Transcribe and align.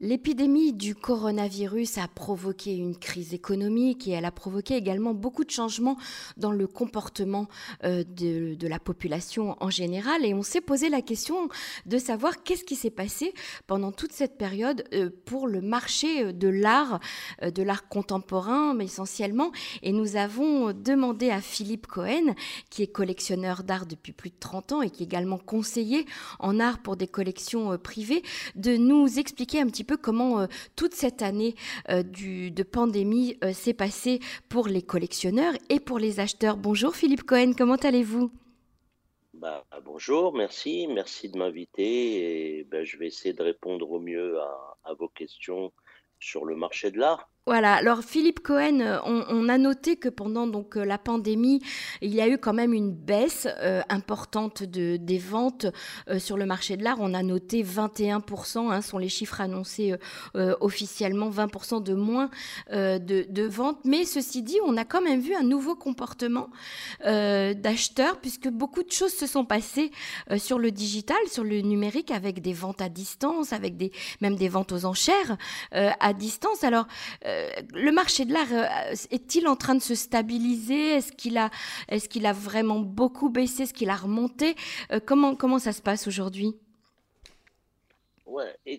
L'épidémie 0.00 0.72
du 0.72 0.96
coronavirus 0.96 1.98
a 1.98 2.08
provoqué 2.08 2.74
une 2.74 2.96
crise 2.96 3.32
économique 3.32 4.08
et 4.08 4.10
elle 4.10 4.24
a 4.24 4.32
provoqué 4.32 4.74
également 4.74 5.14
beaucoup 5.14 5.44
de 5.44 5.52
changements 5.52 5.96
dans 6.36 6.50
le 6.50 6.66
comportement 6.66 7.46
euh, 7.84 8.02
de, 8.02 8.66
la 8.66 8.80
population 8.80 9.56
en 9.60 9.70
général. 9.70 10.24
Et 10.24 10.34
on 10.34 10.42
s'est 10.42 10.60
posé 10.60 10.88
la 10.88 11.00
question 11.00 11.48
de 11.86 11.98
savoir 11.98 12.42
qu'est-ce 12.42 12.64
qui 12.64 12.74
s'est 12.74 12.90
passé 12.90 13.34
pendant 13.68 13.92
toute 13.92 14.10
cette 14.10 14.36
période 14.36 14.82
euh, 14.94 15.10
pour 15.26 15.46
le 15.46 15.60
marché 15.60 16.32
de 16.32 16.48
l'art, 16.48 16.98
euh, 17.44 17.52
de 17.52 17.62
l'art 17.62 17.88
contemporain 17.88 18.74
mais 18.74 18.86
essentiellement. 18.86 19.52
Et 19.84 19.92
nous 19.92 20.16
avons 20.16 20.72
demandé 20.72 21.30
à 21.30 21.40
Philippe 21.40 21.86
Cohen, 21.86 22.34
qui 22.68 22.82
est 22.82 22.88
collectionneur 22.88 23.62
d'art 23.62 23.86
depuis 23.86 24.12
plus 24.12 24.30
de 24.30 24.38
30 24.40 24.72
ans 24.72 24.82
et 24.82 24.90
qui 24.90 25.04
est 25.04 25.06
également 25.06 25.38
conseiller 25.38 26.04
en 26.40 26.58
art 26.58 26.82
pour 26.82 26.96
des 26.96 27.06
collections 27.06 27.78
privées, 27.78 28.24
de 28.56 28.76
nous 28.76 29.20
expliquer 29.20 29.60
un 29.60 29.66
petit 29.66 29.83
peu 29.84 29.96
comment 29.96 30.40
euh, 30.40 30.46
toute 30.76 30.94
cette 30.94 31.22
année 31.22 31.54
euh, 31.90 32.02
du, 32.02 32.50
de 32.50 32.62
pandémie 32.62 33.36
euh, 33.44 33.52
s'est 33.52 33.74
passée 33.74 34.20
pour 34.48 34.66
les 34.66 34.82
collectionneurs 34.82 35.54
et 35.68 35.80
pour 35.80 35.98
les 35.98 36.20
acheteurs. 36.20 36.56
Bonjour 36.56 36.96
Philippe 36.96 37.22
Cohen, 37.22 37.52
comment 37.56 37.76
allez-vous? 37.76 38.32
Bah, 39.34 39.64
bonjour, 39.84 40.32
merci, 40.32 40.86
merci 40.88 41.28
de 41.28 41.38
m'inviter 41.38 42.58
et 42.58 42.64
ben, 42.64 42.84
je 42.84 42.96
vais 42.96 43.08
essayer 43.08 43.34
de 43.34 43.42
répondre 43.42 43.90
au 43.90 44.00
mieux 44.00 44.38
à 44.40 44.94
vos 44.94 45.08
questions 45.08 45.72
sur 46.18 46.44
le 46.44 46.56
marché 46.56 46.90
de 46.90 46.98
l'art. 46.98 47.28
Voilà, 47.46 47.74
alors 47.74 48.02
Philippe 48.02 48.40
Cohen, 48.40 48.80
euh, 48.80 48.98
on, 49.04 49.50
a 49.50 49.58
noté 49.58 49.96
que 49.96 50.08
pendant 50.08 50.46
donc 50.46 50.78
euh, 50.78 50.84
la 50.86 50.96
pandémie, 50.96 51.60
il 52.00 52.14
y 52.14 52.22
a 52.22 52.28
eu 52.28 52.38
quand 52.38 52.54
même 52.54 52.72
une 52.72 52.90
baisse 52.90 53.46
euh, 53.60 53.82
importante 53.90 54.62
de, 54.62 54.96
des 54.96 55.18
ventes 55.18 55.66
sur 56.16 56.38
le 56.38 56.46
marché 56.46 56.78
de 56.78 56.82
l'art. 56.82 56.96
On 57.00 57.12
a 57.12 57.22
noté 57.22 57.62
21%, 57.62 58.72
hein, 58.72 58.80
sont 58.80 58.96
les 58.96 59.10
chiffres 59.10 59.42
annoncés 59.42 59.94
officiellement, 60.34 61.28
20% 61.28 61.82
de 61.82 61.94
moins 61.94 62.30
de, 62.70 62.98
de, 62.98 63.42
ventes. 63.42 63.78
Mais 63.84 64.04
ceci 64.04 64.42
dit, 64.42 64.56
on 64.64 64.76
a 64.78 64.84
quand 64.84 65.02
même 65.02 65.20
vu 65.20 65.34
un 65.34 65.42
nouveau 65.42 65.74
comportement 65.74 66.48
d'acheteurs, 67.00 68.18
puisque 68.20 68.48
beaucoup 68.48 68.82
de 68.82 68.90
choses 68.90 69.12
se 69.12 69.26
sont 69.26 69.44
passées 69.44 69.90
sur 70.36 70.58
le 70.58 70.70
digital, 70.70 71.18
sur 71.26 71.44
le 71.44 71.60
numérique, 71.60 72.10
avec 72.10 72.40
des 72.40 72.52
ventes 72.52 72.80
à 72.80 72.88
distance, 72.88 73.52
avec 73.52 73.76
des, 73.76 73.92
même 74.20 74.36
des 74.36 74.48
ventes 74.48 74.72
aux 74.72 74.84
enchères 74.84 75.36
à 75.72 76.12
distance. 76.12 76.64
Alors, 76.64 76.86
euh, 77.34 77.50
le 77.72 77.92
marché 77.92 78.24
de 78.24 78.32
l'art 78.32 78.52
euh, 78.52 78.94
est-il 79.10 79.48
en 79.48 79.56
train 79.56 79.74
de 79.74 79.82
se 79.82 79.94
stabiliser? 79.94 80.94
Est-ce 80.96 81.12
qu'il 81.12 81.38
a, 81.38 81.50
est 81.88 82.06
qu'il 82.08 82.26
a 82.26 82.32
vraiment 82.32 82.80
beaucoup 82.80 83.28
baissé? 83.28 83.64
Est-ce 83.64 83.74
qu'il 83.74 83.90
a 83.90 83.96
remonté? 83.96 84.54
Euh, 84.92 85.00
comment, 85.04 85.34
comment 85.34 85.58
ça 85.58 85.72
se 85.72 85.82
passe 85.82 86.06
aujourd'hui? 86.06 86.56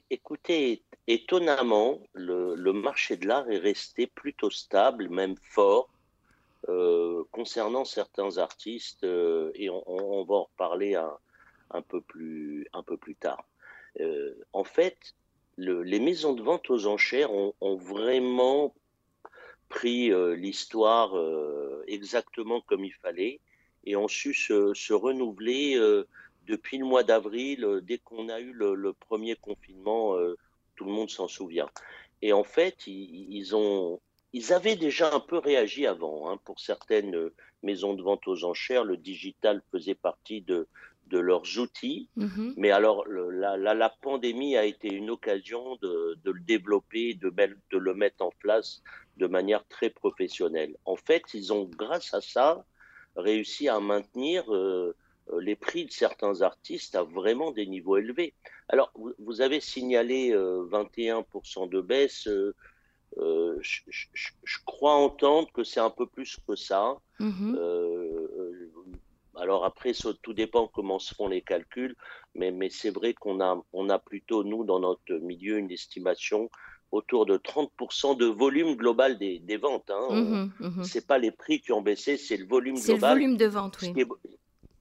Écoutez, 0.09 0.81
étonnamment, 1.07 1.99
le, 2.13 2.73
marché 2.73 3.15
de 3.15 3.27
l'art 3.27 3.49
est 3.49 3.59
resté 3.59 4.07
plutôt 4.07 4.49
stable, 4.49 5.07
même 5.07 5.35
fort, 5.37 5.87
concernant 7.31 7.85
certains 7.85 8.37
artistes, 8.37 9.03
et 9.03 9.69
on, 9.69 10.25
va 10.25 10.35
en 10.35 10.43
reparler 10.43 10.95
un, 10.95 11.81
peu, 11.83 12.01
plus, 12.01 12.67
un 12.73 12.83
peu 12.83 12.97
plus 12.97 13.15
tard. 13.15 13.45
en 14.51 14.63
fait, 14.65 14.97
les 15.57 15.99
maisons 15.99 16.33
de 16.33 16.41
vente 16.41 16.69
aux 16.69 16.87
enchères 16.87 17.31
ont, 17.31 17.75
vraiment 17.75 18.73
pris 19.69 20.11
euh, 20.11 20.35
l'histoire 20.35 21.17
euh, 21.17 21.83
exactement 21.87 22.61
comme 22.61 22.85
il 22.85 22.93
fallait 22.93 23.39
et 23.85 23.95
ont 23.95 24.07
su 24.07 24.33
se, 24.33 24.93
renouveler 24.93 25.75
euh, 25.75 26.07
depuis 26.47 26.77
le 26.77 26.85
mois 26.85 27.03
d'avril, 27.03 27.81
dès 27.83 27.97
qu'on 27.97 28.29
a 28.29 28.39
eu 28.39 28.51
le, 28.51 28.93
premier 28.93 29.35
confinement, 29.35 30.15
tout 30.75 30.85
le 30.85 30.91
monde 30.91 31.09
s'en 31.09 31.27
souvient. 31.27 31.69
Et 32.21 32.33
en 32.33 32.43
fait, 32.43 32.85
ils, 32.85 33.55
ont, 33.55 33.99
ils 34.31 34.53
avaient 34.53 34.75
déjà 34.75 35.11
un 35.11 35.19
peu 35.19 35.39
réagi 35.39 35.87
avant. 35.87 36.29
Hein. 36.29 36.37
Pour 36.45 36.59
certaines 36.59 37.31
maisons 37.63 37.95
de 37.95 38.03
vente 38.03 38.27
aux 38.27 38.43
enchères, 38.43 38.83
le 38.83 38.95
digital 38.95 39.63
faisait 39.71 39.95
partie 39.95 40.41
de, 40.41 40.67
de 41.07 41.19
leurs 41.19 41.59
outils. 41.59 42.09
Mhm. 42.15 42.53
Mais 42.57 42.71
alors, 42.71 43.05
la, 43.07 43.57
la, 43.57 43.89
pandémie 44.01 44.57
a 44.57 44.65
été 44.65 44.91
une 44.91 45.09
occasion 45.09 45.77
de, 45.81 46.17
de 46.23 46.31
le 46.31 46.39
développer, 46.41 47.13
de, 47.13 47.29
de, 47.29 47.77
le 47.77 47.93
mettre 47.93 48.23
en 48.23 48.31
place 48.39 48.81
de 49.17 49.27
manière 49.27 49.65
très 49.67 49.89
professionnelle. 49.89 50.75
En 50.85 50.95
fait, 50.95 51.23
ils 51.33 51.53
ont, 51.53 51.65
grâce 51.65 52.13
à 52.13 52.21
ça, 52.21 52.65
réussi 53.15 53.69
à 53.69 53.79
maintenir 53.79 54.53
euh, 54.53 54.95
euh, 55.31 55.39
les 55.39 55.55
prix 55.55 55.85
de 55.85 55.91
certains 55.91 56.41
artistes 56.41 56.95
à 56.95 57.03
vraiment 57.03 57.51
des 57.51 57.65
niveaux 57.65 57.97
élevés. 57.97 58.33
Alors, 58.69 58.91
vous, 59.19 59.41
avez 59.41 59.59
signalé 59.59 60.31
21% 60.31 61.63
euh, 61.63 61.67
de 61.67 61.81
baisse. 61.81 62.27
Je, 63.17 63.79
je, 64.13 64.57
crois 64.65 64.93
entendre 64.95 65.49
que 65.53 65.63
c'est 65.63 65.79
un 65.79 65.89
peu 65.89 66.05
plus 66.05 66.37
que 66.47 66.55
ça. 66.55 66.97
Mhm. 67.19 67.57
Alors 69.37 69.65
après, 69.65 69.93
ça, 69.93 70.09
tout 70.21 70.33
dépend 70.33 70.67
comment 70.67 70.99
se 70.99 71.13
font 71.13 71.27
les 71.27 71.41
calculs, 71.41 71.95
mais, 72.33 72.51
mais 72.51 72.69
c'est 72.69 72.89
vrai 72.89 73.13
qu'on 73.13 73.41
a, 73.41 73.61
on 73.73 73.89
a 73.89 73.99
plutôt, 73.99 74.43
nous, 74.43 74.63
dans 74.63 74.79
notre 74.79 75.13
milieu, 75.15 75.57
une 75.57 75.71
estimation 75.71 76.49
autour 76.91 77.25
de 77.25 77.37
30% 77.37 78.17
de 78.17 78.25
volume 78.25 78.75
global 78.75 79.17
des, 79.17 79.39
des 79.39 79.57
ventes. 79.57 79.89
Hein. 79.89 80.07
Mmh 80.11 80.51
mmh 80.59 80.83
c'est 80.83 81.05
pas 81.05 81.17
les 81.17 81.31
prix 81.31 81.59
qui 81.59 81.71
ont 81.71 81.81
baissé, 81.81 82.17
c'est 82.17 82.37
le 82.37 82.45
volume 82.45 82.75
global. 82.75 82.99
C'est 82.99 83.07
le 83.07 83.13
volume 83.13 83.37
de 83.37 83.45
vente, 83.45 83.77
oui. 83.81 83.93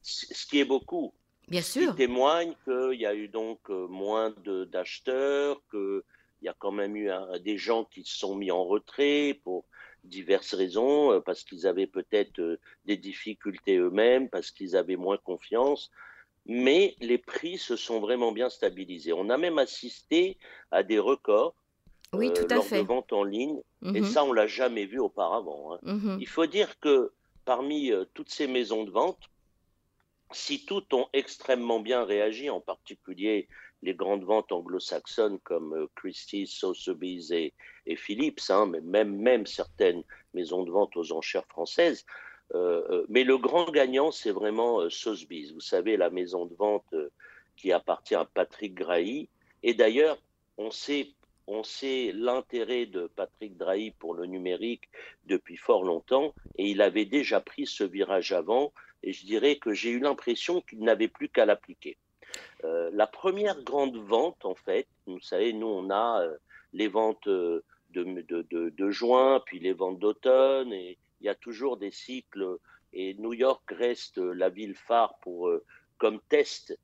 Ce 0.03 0.47
qui 0.47 0.60
est, 0.60 0.64
beaucoup. 0.64 1.14
Bien 1.48 1.62
sûr. 1.62 1.93
Qui 1.93 1.97
témoigne 1.97 2.54
qu'il 2.64 3.00
y 3.00 3.06
a 3.06 3.14
eu 3.14 3.28
donc 3.28 3.59
euh, 3.70 3.87
moins 3.88 4.34
d'acheteurs, 4.70 5.62
qu'il 5.70 6.03
y 6.43 6.48
a 6.48 6.54
quand 6.59 6.72
même 6.72 6.94
eu 6.94 7.10
des 7.43 7.56
gens 7.56 7.84
qui 7.84 8.04
se 8.04 8.19
sont 8.19 8.34
mis 8.34 8.50
en 8.50 8.64
retrait 8.64 9.41
pour 9.44 9.64
diverses 10.04 10.54
raisons, 10.54 11.12
euh, 11.12 11.20
parce 11.20 11.42
qu'ils 11.44 11.66
avaient 11.66 11.87
peut-être 11.87 12.38
euh, 12.41 12.59
des 12.84 12.97
difficultés 12.97 13.76
eux-mêmes, 13.76 14.28
parce 14.28 14.50
qu'ils 14.50 14.76
avaient 14.76 14.97
moins 14.97 15.16
confiance. 15.16 15.91
Mais 16.47 16.94
les 17.00 17.19
prix 17.19 17.56
se 17.56 17.76
sont 17.76 18.00
vraiment 18.00 18.32
bien 18.32 18.50
stabilisés. 18.50 19.12
On 19.12 19.31
a 19.31 19.38
même 19.38 19.59
assisté 19.59 20.37
à 20.70 20.82
des 20.82 20.98
records 20.98 21.54
oui, 22.12 22.32
tout 22.32 22.43
euh, 22.43 22.54
lors 22.54 22.69
de 22.69 22.78
vente 22.78 23.12
en 23.12 23.25
ligne. 23.25 23.60
Et 23.82 24.00
mhm. 24.00 24.04
ça, 24.04 24.25
on 24.25 24.32
l'a 24.32 24.47
jamais 24.47 24.84
vu 24.84 25.00
auparavant. 25.00 25.75
Hein. 25.75 25.78
Mhm. 25.82 26.19
Il 26.20 26.28
faut 26.28 26.47
dire 26.47 26.78
que 26.81 27.12
parmi 27.44 27.93
toutes 28.14 28.31
ces 28.31 28.47
maisons 28.47 28.84
de 28.84 28.91
vente, 28.91 29.19
si 30.32 30.64
toutes 30.64 30.93
ont 30.94 31.06
extrêmement 31.12 31.81
bien 31.81 32.04
réagi, 32.04 32.50
en 32.50 32.60
particulier 32.60 33.48
les 33.84 33.95
grandes 33.95 34.25
ventes 34.25 34.50
anglo-saxonnes 34.50 35.39
comme 35.41 35.75
euh, 35.75 35.87
Christie's, 35.95 36.50
Sotheby's 36.50 37.31
et, 37.31 37.53
Philips, 37.97 38.41
hein, 38.49 38.67
mais 38.67 39.05
même, 39.05 39.47
certaines 39.47 40.03
maisons 40.33 40.65
de 40.65 40.71
vente 40.71 40.97
aux 40.97 41.12
enchères 41.12 41.47
françaises. 41.47 42.06
Euh, 42.55 42.83
euh, 42.91 43.06
mais 43.09 43.25
le 43.25 43.37
grand 43.37 43.71
gagnant, 43.71 44.11
c'est 44.11 44.31
vraiment 44.31 44.89
Sotheby's. 44.89 45.53
Vous 45.53 45.61
savez, 45.61 45.97
la 45.97 46.11
maison 46.11 46.47
de 46.47 46.55
vente 46.55 46.94
qui 47.56 47.73
appartient 47.73 48.15
à 48.15 48.25
Patrick 48.25 48.75
Drahi. 48.75 49.28
Et 49.62 49.75
d'ailleurs, 49.75 50.19
on 50.56 50.71
sait, 50.71 51.09
on 51.47 51.62
sait 51.62 52.12
l'intérêt 52.15 52.87
de 52.87 53.11
Patrick 53.15 53.56
Drahi 53.56 53.93
pour 53.99 54.15
le 54.15 54.27
numérique 54.27 54.89
depuis 55.27 55.56
fort 55.56 55.84
longtemps, 55.84 56.34
et 56.56 56.71
il 56.71 56.81
avait 56.81 57.05
déjà 57.05 57.41
pris 57.41 57.67
ce 57.67 57.84
virage 57.84 58.33
avant, 58.33 58.73
et 59.03 59.12
je 59.12 59.27
dirais 59.27 59.56
que 59.56 59.73
j'ai 59.73 59.91
eu 59.91 60.00
l'impression 60.00 60.62
qu'il 60.62 60.81
n'avait 60.81 61.09
plus 61.09 61.28
qu'à 61.28 61.44
l'appliquer. 61.44 61.97
Euh, 62.65 62.91
la 62.93 63.06
première 63.06 63.61
grande 63.62 63.97
vente, 63.97 64.45
en 64.45 64.55
fait, 64.55 64.87
vous 65.06 65.21
savez, 65.21 65.53
nous, 65.53 65.67
on 65.67 65.91
a 65.91 66.22
euh, 66.22 66.37
les 66.72 66.89
ventes 66.89 67.27
euh, 67.27 67.62
de, 67.91 68.91
juin, 68.91 69.43
puis 69.45 69.59
les 69.59 69.72
ventes 69.72 69.99
d'automne, 69.99 70.73
et 70.73 70.99
il 71.21 71.27
y 71.27 71.28
a 71.28 71.34
toujours 71.34 71.77
des 71.77 71.91
cycles. 71.91 72.59
Et 72.93 73.15
New 73.15 73.34
York 73.34 73.62
reste 73.71 74.19
la 74.19 74.49
ville 74.49 74.75
phare 74.75 75.19
pour, 75.21 75.50
comme 75.99 76.21
test 76.28 76.78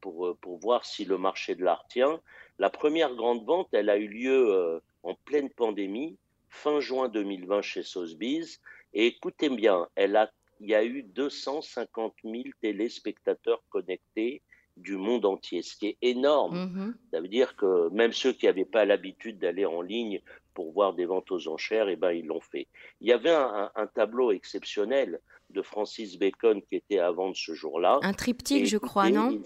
pour, 0.00 0.36
pour 0.40 0.58
voir 0.58 0.84
si 0.84 1.04
le 1.04 1.18
marché 1.18 1.54
de 1.54 1.64
l'art 1.64 1.86
tient. 1.88 2.20
La 2.58 2.70
première 2.70 3.14
grande 3.14 3.44
vente, 3.44 3.68
elle 3.72 3.90
a 3.90 3.96
eu 3.96 4.08
lieu 4.08 4.80
en 5.02 5.14
pleine 5.14 5.50
pandémie, 5.50 6.16
fin 6.48 6.80
juin 6.80 7.08
2020 7.08 7.62
chez 7.62 7.82
Sotheby's. 7.82 8.60
Et 8.92 9.06
écoutez 9.06 9.48
bien, 9.48 9.88
elle 9.94 10.16
a, 10.16 10.30
il 10.60 10.68
y 10.68 10.74
a 10.74 10.84
eu 10.84 11.02
250 11.02 12.14
000 12.24 12.42
téléspectateurs 12.60 13.62
connectés 13.70 14.42
du 14.80 14.96
monde 14.96 15.24
entier, 15.24 15.62
ce 15.62 15.76
qui 15.76 15.88
est 15.88 15.98
énorme. 16.02 16.56
Mm-hmm. 16.56 16.94
Ça 17.12 17.20
veut 17.20 17.28
dire 17.28 17.56
que 17.56 17.88
même 17.90 18.12
ceux 18.12 18.32
qui 18.32 18.46
n'avaient 18.46 18.64
pas 18.64 18.84
l'habitude 18.84 19.38
d'aller 19.38 19.66
en 19.66 19.82
ligne 19.82 20.20
pour 20.54 20.72
voir 20.72 20.94
des 20.94 21.06
ventes 21.06 21.30
aux 21.30 21.48
enchères, 21.48 21.88
eh 21.88 21.96
ben, 21.96 22.12
ils 22.12 22.26
l'ont 22.26 22.40
fait. 22.40 22.66
Il 23.00 23.08
y 23.08 23.12
avait 23.12 23.30
un, 23.30 23.86
tableau 23.94 24.32
exceptionnel 24.32 25.20
de 25.50 25.62
Francis 25.62 26.18
Bacon 26.18 26.60
qui 26.62 26.76
était 26.76 26.98
à 26.98 27.10
vendre 27.10 27.36
ce 27.36 27.54
jour-là. 27.54 27.98
Un 28.02 28.12
triptyque, 28.12 28.66
je 28.66 28.78
crois, 28.78 29.10
non 29.10 29.42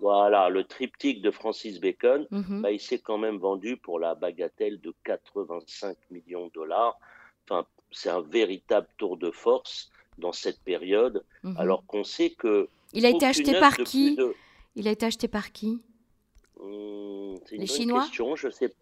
Voilà, 0.00 0.48
le 0.48 0.64
triptyque 0.64 1.22
de 1.22 1.30
Francis 1.30 1.80
Bacon, 1.80 2.26
mm-hmm. 2.30 2.60
bah, 2.60 2.70
il 2.70 2.80
s'est 2.80 3.00
quand 3.00 3.18
même 3.18 3.38
vendu 3.38 3.76
pour 3.76 3.98
la 3.98 4.14
bagatelle 4.14 4.80
de 4.80 4.94
85 5.04 5.96
millions 6.10 6.46
de 6.46 6.52
dollars. 6.52 6.98
Enfin, 7.44 7.66
c'est 7.90 8.10
un 8.10 8.20
véritable 8.20 8.88
tour 8.98 9.16
de 9.16 9.30
force 9.30 9.90
dans 10.18 10.32
cette 10.32 10.60
période, 10.60 11.24
mm-hmm. 11.44 11.56
alors 11.58 11.84
qu'on 11.86 12.04
sait 12.04 12.30
que... 12.30 12.68
Il 12.92 13.06
a 13.06 13.08
été 13.08 13.24
acheté 13.24 13.58
par 13.58 13.76
qui 13.78 14.18
il 14.74 14.88
a 14.88 14.90
été 14.90 15.06
acheté 15.06 15.28
par 15.28 15.52
qui? 15.52 15.82
Hmm, 16.60 17.36
une 17.50 17.66
bonne 17.66 18.00
question. 18.00 18.36
Je 18.36 18.48
sais, 18.50 18.74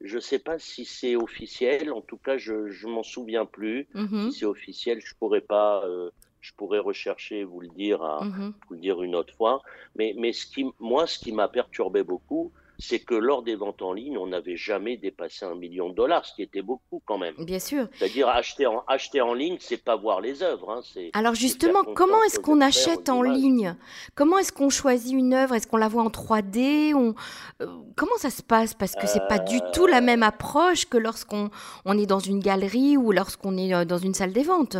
je 0.00 0.18
sais 0.18 0.38
pas 0.38 0.58
si 0.58 0.84
c'est 0.84 1.16
officiel. 1.16 1.92
En 1.92 2.00
tout 2.00 2.18
cas, 2.18 2.36
je, 2.36 2.70
je 2.70 2.86
m'en 2.86 3.02
souviens 3.02 3.46
plus. 3.46 3.88
Mm-hmm. 3.94 4.30
Si 4.30 4.38
c'est 4.40 4.46
officiel, 4.46 5.00
je 5.04 5.14
pourrais 5.14 5.40
pas. 5.40 5.84
Euh, 5.86 6.10
je 6.40 6.52
pourrais 6.52 6.78
rechercher, 6.78 7.42
vous 7.42 7.60
le 7.60 7.68
dire, 7.68 8.02
à, 8.02 8.24
mm-hmm. 8.24 8.52
vous 8.68 8.74
le 8.74 8.80
dire 8.80 9.02
une 9.02 9.16
autre 9.16 9.34
fois. 9.34 9.60
Mais, 9.96 10.14
mais 10.16 10.32
ce 10.32 10.46
qui, 10.46 10.66
moi, 10.78 11.06
ce 11.06 11.18
qui 11.18 11.32
m'a 11.32 11.48
perturbé 11.48 12.04
beaucoup, 12.04 12.52
c'est 12.78 13.00
que 13.00 13.14
lors 13.14 13.42
des 13.42 13.56
ventes 13.56 13.82
en 13.82 13.92
ligne, 13.92 14.16
on 14.18 14.28
n'avait 14.28 14.56
jamais 14.56 14.96
dépassé 14.96 15.44
un 15.44 15.56
million 15.56 15.88
de 15.88 15.94
dollars, 15.94 16.24
ce 16.24 16.34
qui 16.34 16.42
était 16.42 16.62
beaucoup 16.62 17.02
quand 17.04 17.18
même. 17.18 17.34
Bien 17.38 17.58
sûr. 17.58 17.88
C'est-à-dire 17.94 18.28
acheter 18.28 18.66
en, 18.66 18.84
acheter 18.86 19.20
en 19.20 19.34
ligne, 19.34 19.56
c'est 19.58 19.82
pas 19.82 19.96
voir 19.96 20.20
les 20.20 20.44
œuvres. 20.44 20.70
Hein, 20.70 20.80
Alors 21.12 21.34
justement, 21.34 21.82
comment 21.82 22.22
est-ce 22.22 22.38
qu'on 22.38 22.60
achète 22.60 23.08
en 23.08 23.22
ligne? 23.22 23.74
Comment 24.14 24.38
est-ce 24.38 24.52
qu'on 24.52 24.70
choisit 24.70 25.12
une 25.12 25.34
œuvre? 25.34 25.56
Est-ce 25.56 25.66
qu'on 25.66 25.76
la 25.76 25.88
voit 25.88 26.04
en 26.04 26.10
3D 26.10 26.94
on... 26.94 27.14
Euh, 27.60 27.66
comment 27.96 28.16
ça 28.16 28.30
se 28.30 28.42
passe? 28.42 28.74
Parce 28.74 28.94
que 28.94 29.08
c'est 29.08 29.26
pas 29.28 29.40
du 29.40 29.58
tout 29.72 29.86
la 29.86 30.00
même 30.00 30.22
approche 30.22 30.86
que 30.86 30.98
lorsqu'on 30.98 31.50
on 31.84 31.98
est 31.98 32.06
dans 32.06 32.20
une 32.20 32.38
galerie 32.38 32.96
ou 32.96 33.10
lorsqu'on 33.10 33.56
est 33.58 33.74
euh, 33.74 33.84
dans 33.84 33.98
une 33.98 34.14
salle 34.14 34.32
des 34.32 34.44
ventes. 34.44 34.76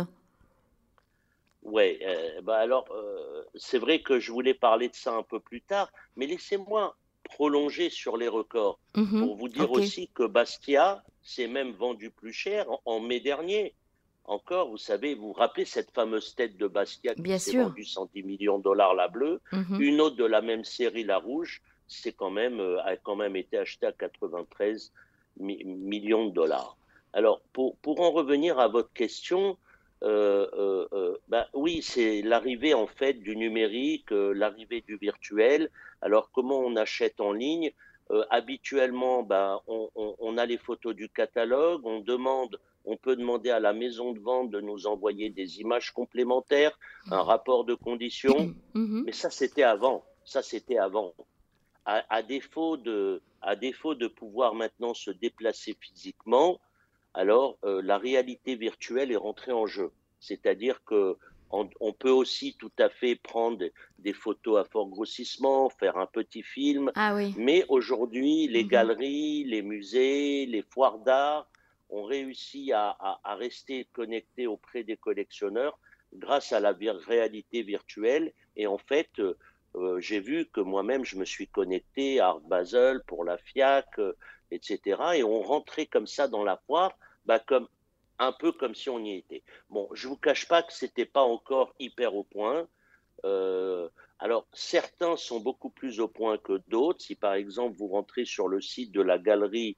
Oui, 1.63 1.99
euh, 2.01 2.41
bah 2.41 2.57
alors 2.57 2.85
c'est 3.55 3.77
vrai 3.77 4.01
que 4.01 4.19
je 4.19 4.31
voulais 4.31 4.53
parler 4.53 4.87
de 4.87 4.95
ça 4.95 5.13
un 5.13 5.21
peu 5.21 5.39
plus 5.39 5.61
tard, 5.61 5.91
mais 6.15 6.25
laissez-moi 6.25 6.95
prolonger 7.29 7.89
sur 7.89 8.17
les 8.17 8.27
records. 8.27 8.79
Mhm. 8.95 9.21
Pour 9.21 9.35
vous 9.35 9.49
dire 9.49 9.71
aussi 9.71 10.09
que 10.13 10.23
Bastia 10.23 11.03
s'est 11.23 11.47
même 11.47 11.71
vendu 11.71 12.09
plus 12.09 12.33
cher 12.33 12.65
en, 12.85 12.99
mai 12.99 13.19
dernier. 13.19 13.73
Encore, 14.25 14.69
vous 14.69 14.77
savez, 14.77 15.15
vous 15.15 15.27
vous 15.27 15.33
rappelez 15.33 15.65
cette 15.65 15.91
fameuse 15.91 16.35
tête 16.35 16.57
de 16.57 16.67
Bastia 16.67 17.15
qui 17.15 17.39
s'est 17.39 17.57
vendue 17.57 17.85
110 17.85 18.23
millions 18.23 18.57
de 18.57 18.63
dollars 18.63 18.93
la 18.93 19.07
bleue. 19.07 19.41
Mhm. 19.51 19.81
Une 19.81 20.01
autre 20.01 20.15
de 20.15 20.25
la 20.25 20.41
même 20.41 20.63
série, 20.63 21.03
la 21.03 21.17
rouge, 21.17 21.61
c'est 21.87 22.11
quand 22.11 22.29
même, 22.29 22.59
euh, 22.59 22.83
a 22.83 22.95
quand 22.97 23.15
même 23.15 23.35
été 23.35 23.57
achetée 23.57 23.87
à 23.87 23.91
93 23.91 24.91
millions 25.39 26.27
de 26.27 26.33
dollars. 26.33 26.77
Alors, 27.13 27.41
pour, 27.53 27.77
pour 27.77 28.01
en 28.01 28.11
revenir 28.11 28.59
à 28.59 28.67
votre 28.67 28.91
question, 28.93 29.57
euh, 30.01 30.47
euh, 30.53 30.87
euh, 30.93 31.17
bah, 31.27 31.47
oui, 31.53 31.81
c'est 31.81 32.21
l'arrivée 32.21 32.73
en 32.73 32.87
fait 32.87 33.13
du 33.13 33.35
numérique, 33.35 34.11
l'arrivée 34.11 34.81
du 34.81 34.97
virtuel. 34.97 35.69
Alors 36.01 36.31
comment 36.31 36.59
on 36.59 36.75
achète 36.75 37.19
en 37.19 37.33
ligne? 37.33 37.71
Habituellement, 38.31 39.21
bah, 39.21 39.61
on, 39.67 40.37
a 40.39 40.45
les 40.47 40.57
photos 40.57 40.95
du 40.95 41.09
catalogue, 41.09 41.85
on 41.85 41.99
demande, 41.99 42.59
on 42.83 42.97
peut 42.97 43.15
demander 43.15 43.51
à 43.51 43.59
la 43.59 43.71
maison 43.71 44.13
de 44.13 44.19
vente 44.19 44.49
de 44.49 44.59
nous 44.59 44.87
envoyer 44.87 45.29
des 45.29 45.59
images 45.59 45.91
complémentaires, 45.91 46.79
un 47.11 47.21
rapport 47.21 47.65
de 47.65 47.75
conditions. 47.75 48.53
Mhm. 48.73 49.03
Mais 49.05 49.11
ça, 49.11 49.29
c'était 49.29 49.63
avant. 49.63 50.05
Ça, 50.23 50.41
c'était 50.41 50.77
avant. 50.77 51.13
À, 51.85 52.21
défaut 52.21 52.77
de, 52.77 53.21
à 53.41 53.55
défaut 53.55 53.95
de 53.95 54.07
pouvoir 54.07 54.53
maintenant 54.53 54.93
se 54.93 55.09
déplacer 55.09 55.75
physiquement, 55.79 56.59
alors 57.13 57.57
euh, 57.63 57.81
la 57.83 57.97
réalité 57.97 58.55
virtuelle 58.55 59.11
est 59.11 59.17
rentrée 59.17 59.51
en 59.51 59.65
jeu. 59.65 59.91
C'est-à-dire 60.19 60.83
que 60.83 61.17
on, 61.51 61.93
peut 61.93 62.11
aussi 62.11 62.55
tout 62.59 62.71
à 62.77 62.89
fait 62.89 63.15
prendre 63.15 63.65
des 63.97 64.13
photos 64.13 64.59
à 64.59 64.65
fort 64.65 64.87
grossissement, 64.87 65.69
faire 65.69 65.97
un 65.97 66.05
petit 66.05 66.43
film. 66.43 66.91
Ah 66.95 67.15
oui. 67.15 67.33
Mais 67.37 67.65
aujourd'hui, 67.69 68.47
les 68.47 68.63
mhm. 68.63 68.69
galeries, 68.69 69.43
les 69.45 69.63
musées, 69.63 70.45
les 70.45 70.61
foires 70.61 70.99
d'art 70.99 71.49
ont 71.89 72.03
réussi 72.03 72.71
à, 72.71 73.19
rester 73.25 73.87
connectés 73.93 74.45
auprès 74.45 74.83
des 74.83 74.97
collectionneurs 74.97 75.79
grâce 76.13 76.53
à 76.53 76.59
la 76.59 76.71
réalité 77.07 77.63
virtuelle. 77.63 78.31
Et 78.55 78.67
en 78.67 78.77
fait, 78.77 79.09
euh, 79.17 79.35
euh, 79.81 79.99
j'ai 79.99 80.19
vu 80.19 80.47
que 80.47 80.61
moi-même, 80.61 81.05
je 81.05 81.15
me 81.17 81.25
suis 81.25 81.47
connecté 81.47 82.19
à 82.19 82.27
Art 82.27 82.41
Basel 82.41 83.01
pour 83.07 83.23
la 83.23 83.37
FIAC, 83.37 83.87
etc. 84.51 85.01
Et 85.15 85.23
on 85.23 85.41
rentrait 85.41 85.85
comme 85.85 86.07
ça 86.07 86.27
dans 86.27 86.43
la 86.43 86.57
foire, 86.67 86.97
bah, 87.25 87.39
comme, 87.39 87.67
un 88.19 88.31
peu 88.31 88.51
comme 88.51 88.75
si 88.75 88.89
on 88.89 88.99
y 88.99 89.15
était. 89.15 89.43
Bon, 89.69 89.89
je 89.93 90.07
ne 90.07 90.11
vous 90.11 90.17
cache 90.17 90.47
pas 90.47 90.61
que 90.61 90.73
ce 90.73 90.85
n'était 90.85 91.05
pas 91.05 91.23
encore 91.23 91.73
hyper 91.79 92.15
au 92.15 92.23
point. 92.23 92.67
Euh, 93.25 93.87
alors, 94.19 94.45
certains 94.53 95.15
sont 95.15 95.39
beaucoup 95.39 95.69
plus 95.69 95.99
au 95.99 96.07
point 96.07 96.37
que 96.37 96.61
d'autres. 96.67 97.01
Si 97.01 97.15
par 97.15 97.33
exemple 97.33 97.77
vous 97.77 97.87
rentrez 97.87 98.25
sur 98.25 98.47
le 98.47 98.61
site 98.61 98.91
de 98.91 99.01
la 99.01 99.17
galerie 99.17 99.77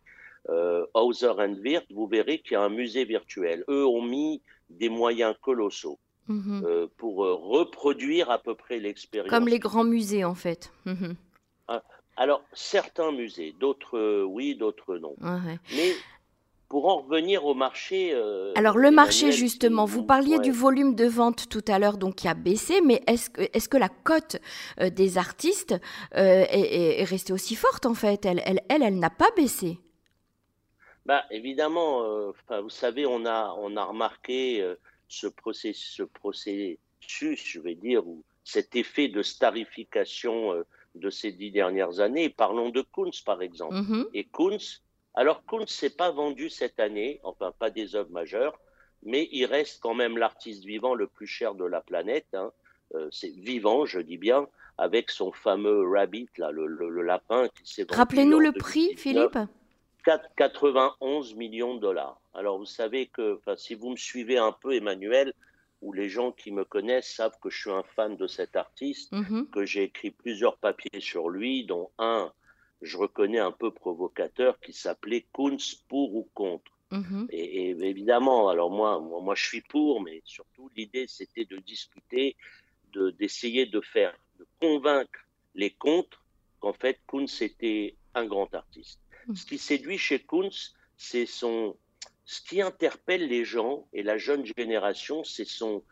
euh, 0.50 0.86
Hauser 0.96 1.34
Wirth, 1.38 1.86
vous 1.92 2.08
verrez 2.08 2.40
qu'il 2.40 2.54
y 2.54 2.56
a 2.56 2.62
un 2.62 2.70
musée 2.70 3.06
virtuel. 3.06 3.64
Eux 3.70 3.86
ont 3.86 4.02
mis 4.02 4.42
des 4.70 4.90
moyens 4.90 5.36
colossaux. 5.40 6.00
Mhm. 6.32 6.64
Euh, 6.66 6.88
pour 6.98 7.26
euh, 7.26 7.34
reproduire 7.34 8.30
à 8.30 8.40
peu 8.40 8.56
près 8.56 8.80
l'expérience. 8.80 9.30
Comme 9.30 9.48
les 9.48 9.60
grands 9.60 9.84
musées 9.84 10.24
en 10.24 10.36
fait. 10.36 10.72
Mhm. 10.86 11.16
Ah, 11.68 11.84
alors, 12.18 12.44
certains 12.54 13.12
musées, 13.12 13.54
d'autres 13.60 14.24
oui, 14.24 14.56
d'autres 14.56 14.98
non. 14.98 15.16
Mais 15.76 15.94
pour 16.72 16.88
en 16.88 17.02
revenir 17.02 17.44
au 17.46 17.54
marché. 17.54 18.12
Euh, 18.14 18.54
Alors 18.56 18.78
le 18.78 18.92
marché 18.92 19.34
justement, 19.34 19.84
vous 19.84 20.04
parliez 20.04 20.40
du 20.40 20.52
volume 20.52 20.96
de 20.96 21.06
vente 21.06 21.50
tout 21.50 21.66
à 21.68 21.78
l'heure, 21.80 21.98
donc 21.98 22.16
qui 22.16 22.30
a 22.30 22.34
baissé, 22.34 22.80
mais 22.80 23.04
est-ce 23.08 23.30
que, 23.30 23.42
est 23.42 23.68
que 23.68 23.76
la 23.76 23.90
cote 23.90 24.38
euh, 24.80 24.90
des 24.90 25.18
artistes 25.18 25.76
euh, 26.16 26.46
est, 26.50 27.04
restée 27.04 27.34
aussi 27.34 27.56
forte 27.56 27.86
en 27.86 27.94
fait? 27.94 28.26
Elle, 28.26 28.42
elle, 28.46 28.62
elle, 28.70 29.00
n'a 29.00 29.10
pas 29.10 29.30
baissé. 29.36 29.80
Bah 31.06 31.24
évidemment, 31.30 32.06
vous 32.48 32.70
savez, 32.70 33.06
on 33.06 33.26
a, 33.26 33.54
on 33.60 33.76
a 33.76 33.84
remarqué 33.84 34.64
ce, 35.12 35.28
processus, 35.28 35.96
ce 35.98 36.04
processus, 36.04 36.78
je 37.46 37.60
vais 37.60 37.76
dire, 37.76 38.08
ou 38.08 38.24
cet 38.44 38.76
effet 38.76 39.10
de 39.10 39.22
starification 39.22 40.64
de 40.96 41.10
ces 41.10 41.32
dix 41.32 41.52
dernières 41.52 42.00
années. 42.00 42.30
Parlons 42.30 42.70
de 42.70 42.82
Kunz 42.82 43.22
par 43.24 43.42
exemple. 43.42 43.76
Mm-hmm. 43.76 44.08
Et 44.14 44.24
Kunz 44.26 44.82
alors 45.14 45.44
ne 45.52 45.66
s'est 45.66 45.96
pas 45.96 46.12
vendu 46.12 46.50
cette 46.50 46.80
année, 46.80 47.20
enfin 47.24 47.52
pas 47.58 47.70
des 47.70 47.96
œuvres 47.96 48.12
majeures, 48.12 48.58
mais 49.04 49.28
il 49.32 49.46
reste 49.46 49.82
quand 49.82 49.94
même 49.94 50.18
l'artiste 50.18 50.64
vivant 50.64 50.96
le 50.96 51.08
plus 51.08 51.28
cher 51.28 51.56
de 51.56 51.66
la 51.66 51.82
planète. 51.82 52.28
Hein. 52.34 52.52
Euh, 52.96 53.08
c'est 53.12 53.32
vivant, 53.32 53.86
je 53.86 54.00
dis 54.00 54.18
bien, 54.18 54.48
avec 54.78 55.12
son 55.12 55.32
fameux 55.32 55.90
rabbit, 55.90 56.30
là, 56.38 56.52
le, 56.52 57.02
lapin 57.02 57.50
qui 57.50 57.74
s'est 57.74 57.84
vendu. 57.84 57.98
Rappelez-nous 57.98 58.40
le 58.40 58.52
prix, 58.54 58.96
Philippe? 58.96 59.38
91 60.04 61.36
millions 61.36 61.76
de 61.76 61.80
dollars. 61.80 62.20
Alors 62.34 62.58
vous 62.58 62.66
savez 62.66 63.08
que 63.08 63.40
si 63.58 63.76
vous 63.76 63.92
me 63.92 63.98
suivez 63.98 64.38
un 64.38 64.52
peu, 64.52 64.74
Emmanuel, 64.74 65.34
ou 65.82 65.94
les 65.94 66.10
gens 66.10 66.32
qui 66.32 66.52
me 66.52 66.64
connaissent 66.64 67.12
savent 67.12 67.38
que 67.42 67.50
je 67.50 67.60
suis 67.60 67.72
un 67.72 67.84
fan 67.84 68.16
de 68.16 68.28
cet 68.28 68.56
artiste, 68.56 69.12
mm-hmm. 69.14 69.50
que 69.50 69.66
j'ai 69.66 69.84
écrit 69.84 70.12
plusieurs 70.12 70.58
papiers 70.58 71.02
sur 71.02 71.30
lui, 71.30 71.66
dont 71.66 71.90
un 71.98 72.32
je 72.82 72.98
reconnais 72.98 73.40
un 73.40 73.52
peu 73.52 73.72
provocateur, 73.72 74.60
qui 74.60 74.74
s'appelait 74.74 75.26
Kunz 75.34 75.84
pour 75.88 76.16
ou 76.16 76.28
contre. 76.34 76.72
Mhm. 76.92 77.28
Et, 77.30 77.70
évidemment, 77.70 78.50
alors 78.50 78.70
moi, 78.70 79.00
moi, 79.00 79.36
je 79.36 79.46
suis 79.46 79.62
pour, 79.62 80.02
mais 80.02 80.22
surtout 80.26 80.70
l'idée 80.76 81.06
c'était 81.08 81.46
de 81.46 81.58
discuter, 81.58 82.36
de 82.92 83.12
d'essayer 83.12 83.66
de 83.66 83.80
faire, 83.80 84.14
de 84.40 84.46
convaincre 84.60 85.20
les 85.56 85.72
contre 85.72 86.22
qu'en 86.60 86.74
fait 86.74 87.00
Kunz 87.08 87.42
était 87.42 87.96
un 88.14 88.26
grand 88.26 88.54
artiste. 88.54 89.00
Mhm. 89.28 89.36
Ce 89.36 89.46
qui 89.46 89.58
séduit 89.58 89.98
chez 89.98 90.20
Kunz, 90.20 90.74
c'est 90.98 91.26
son, 91.26 91.78
ce 92.26 92.42
qui 92.42 92.62
interpelle 92.62 93.28
les 93.28 93.46
gens 93.46 93.88
et 93.94 94.04
la 94.04 94.18
jeune 94.18 94.46
génération, 94.46 95.24
c'est 95.24 95.46
son 95.46 95.84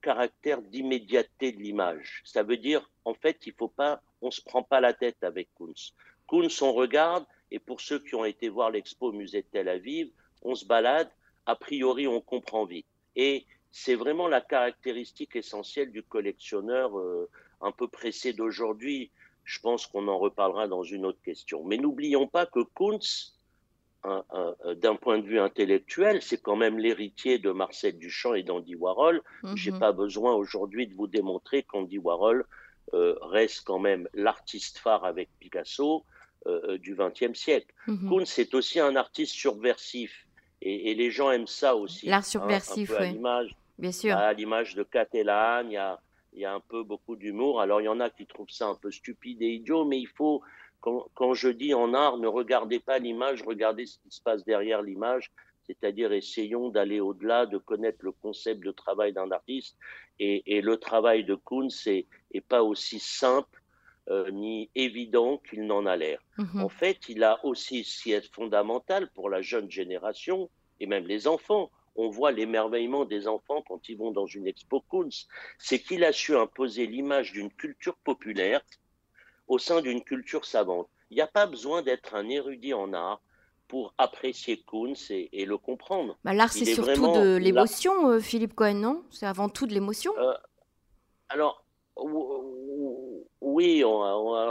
caractère 0.00 0.62
d'immédiateté 0.62 1.52
de 1.52 1.60
l'image. 1.60 2.22
Ça 2.24 2.42
veut 2.42 2.56
dire, 2.56 2.90
en 3.04 3.14
fait, 3.14 3.46
il 3.46 3.52
faut 3.52 3.68
pas, 3.68 4.02
on 4.20 4.30
se 4.30 4.40
prend 4.42 4.62
pas 4.62 4.80
la 4.80 4.92
tête 4.92 5.22
avec 5.22 5.48
Kunz. 5.56 5.94
Kunz, 6.28 6.62
on 6.62 6.72
regarde, 6.72 7.24
et 7.50 7.58
pour 7.58 7.80
ceux 7.80 7.98
qui 7.98 8.14
ont 8.14 8.24
été 8.24 8.48
voir 8.48 8.70
l'expo 8.70 9.08
au 9.08 9.12
musée 9.12 9.42
de 9.42 9.46
Tel 9.50 9.68
Aviv, 9.68 10.10
on 10.42 10.54
se 10.54 10.64
balade, 10.64 11.10
a 11.46 11.56
priori 11.56 12.06
on 12.06 12.20
comprend 12.20 12.64
vite. 12.64 12.86
Et 13.16 13.46
c'est 13.70 13.94
vraiment 13.94 14.28
la 14.28 14.40
caractéristique 14.40 15.36
essentielle 15.36 15.92
du 15.92 16.02
collectionneur 16.02 16.98
euh, 16.98 17.28
un 17.60 17.72
peu 17.72 17.88
pressé 17.88 18.32
d'aujourd'hui. 18.32 19.10
Je 19.44 19.60
pense 19.60 19.86
qu'on 19.86 20.08
en 20.08 20.18
reparlera 20.18 20.68
dans 20.68 20.82
une 20.82 21.04
autre 21.06 21.20
question. 21.24 21.64
Mais 21.64 21.76
n'oublions 21.76 22.26
pas 22.26 22.46
que 22.46 22.60
Kunz, 22.74 23.38
d'un 24.04 24.96
point 24.96 25.18
de 25.18 25.26
vue 25.26 25.38
intellectuel, 25.38 26.22
c'est 26.22 26.38
quand 26.38 26.56
même 26.56 26.78
l'héritier 26.78 27.38
de 27.38 27.50
Marcel 27.50 27.98
Duchamp 27.98 28.34
et 28.34 28.42
d'Andy 28.42 28.74
Warhol. 28.74 29.22
Je 29.54 29.70
n'ai 29.70 29.78
pas 29.78 29.92
besoin 29.92 30.34
aujourd'hui 30.34 30.86
de 30.88 30.94
vous 30.94 31.06
démontrer 31.06 31.62
qu'Andy 31.62 31.98
Warhol 31.98 32.46
euh, 32.94 33.14
reste 33.22 33.62
quand 33.64 33.78
même 33.78 34.06
l'artiste 34.12 34.76
phare 34.78 35.04
avec 35.06 35.30
Picasso, 35.40 36.04
euh, 36.46 36.60
euh, 36.68 36.78
du 36.78 36.94
XXe 36.94 37.32
siècle. 37.32 37.72
Mm 37.86 38.08
Kuhn, 38.08 38.26
c'est 38.26 38.54
aussi 38.54 38.80
un 38.80 38.96
artiste 38.96 39.34
subversif. 39.34 40.26
Et, 40.60 40.94
les 40.94 41.10
gens 41.10 41.30
aiment 41.30 41.46
ça 41.46 41.74
aussi. 41.74 42.06
L'art 42.06 42.18
hein, 42.18 42.22
subversif, 42.22 42.92
oui. 43.00 43.18
Bien 43.78 43.92
sûr. 43.92 44.14
À 44.14 44.32
l'image 44.32 44.74
de 44.74 44.82
Catalan, 44.82 45.64
il 45.64 45.72
y 45.72 45.76
a, 45.76 45.98
y 46.40 46.44
a 46.44 46.54
un 46.54 46.60
peu 46.60 46.82
beaucoup 46.82 47.16
d'humour. 47.16 47.60
Alors, 47.60 47.80
il 47.80 47.84
y 47.84 47.88
en 47.88 48.00
a 48.00 48.10
qui 48.10 48.26
trouvent 48.26 48.50
ça 48.50 48.66
un 48.66 48.74
peu 48.74 48.90
stupide 48.90 49.42
et 49.42 49.54
idiot, 49.54 49.84
mais 49.84 50.00
il 50.00 50.08
faut, 50.08 50.42
quand, 50.80 51.06
quand 51.14 51.34
je 51.34 51.48
dis 51.48 51.74
en 51.74 51.94
art, 51.94 52.18
ne 52.18 52.26
regardez 52.26 52.80
pas 52.80 52.98
l'image, 52.98 53.42
regardez 53.42 53.86
ce 53.86 53.98
qui 53.98 54.10
se 54.10 54.20
passe 54.20 54.44
derrière 54.44 54.82
l'image. 54.82 55.30
C'est-à-dire, 55.66 56.12
essayons 56.12 56.70
d'aller 56.70 57.00
au-delà, 57.00 57.46
de 57.46 57.58
connaître 57.58 57.98
le 58.02 58.12
concept 58.12 58.64
de 58.64 58.72
travail 58.72 59.12
d'un 59.12 59.30
artiste. 59.30 59.76
Et, 60.18 60.56
et, 60.56 60.60
le 60.60 60.76
travail 60.76 61.24
de 61.24 61.34
Kuhn, 61.34 61.70
c'est 61.70 62.06
pas 62.48 62.62
aussi 62.62 62.98
simple 62.98 63.62
ni 64.32 64.68
évident 64.74 65.38
qu'il 65.38 65.66
n'en 65.66 65.86
a 65.86 65.96
l'air. 65.96 66.20
Mhm. 66.36 66.60
En 66.60 66.68
fait, 66.68 67.08
il 67.08 67.22
a 67.22 67.44
aussi, 67.44 67.84
ce 67.84 68.02
qui 68.02 68.12
est 68.12 68.34
fondamental 68.34 69.08
pour 69.14 69.30
la 69.30 69.42
jeune 69.42 69.70
génération, 69.70 70.50
et 70.80 70.86
même 70.86 71.06
les 71.06 71.28
enfants, 71.28 71.70
on 71.96 72.08
voit 72.08 72.32
l'émerveillement 72.32 73.04
des 73.04 73.28
enfants 73.28 73.62
quand 73.66 73.88
ils 73.88 73.96
vont 73.96 74.10
dans 74.10 74.26
une 74.26 74.46
expo 74.46 74.80
Kunz, 74.90 75.26
c'est 75.58 75.78
qu'il 75.78 76.04
a 76.04 76.12
su 76.12 76.36
imposer 76.36 76.86
l'image 76.86 77.32
d'une 77.32 77.52
culture 77.52 77.96
populaire 77.96 78.62
au 79.48 79.58
sein 79.58 79.80
d'une 79.80 80.02
culture 80.02 80.44
savante. 80.44 80.88
Il 81.10 81.14
n'y 81.14 81.20
a 81.20 81.26
pas 81.26 81.46
besoin 81.46 81.82
d'être 81.82 82.14
un 82.14 82.28
érudit 82.28 82.74
en 82.74 82.92
art 82.92 83.20
pour 83.68 83.94
apprécier 83.98 84.62
Kunz 84.66 85.10
et, 85.10 85.44
le 85.44 85.56
comprendre. 85.58 86.18
Bah, 86.24 86.32
l'art, 86.32 86.52
c'est 86.52 86.64
surtout 86.64 87.12
de 87.12 87.36
l'émotion, 87.36 88.10
euh, 88.10 88.20
Philippe 88.20 88.54
Cohen, 88.54 88.74
non? 88.74 89.04
C'est 89.10 89.26
avant 89.26 89.48
tout 89.48 89.66
de 89.66 89.72
l'émotion 89.72 90.12
euh, 90.18 90.34
Alors, 91.28 91.64
oui, 93.40 93.82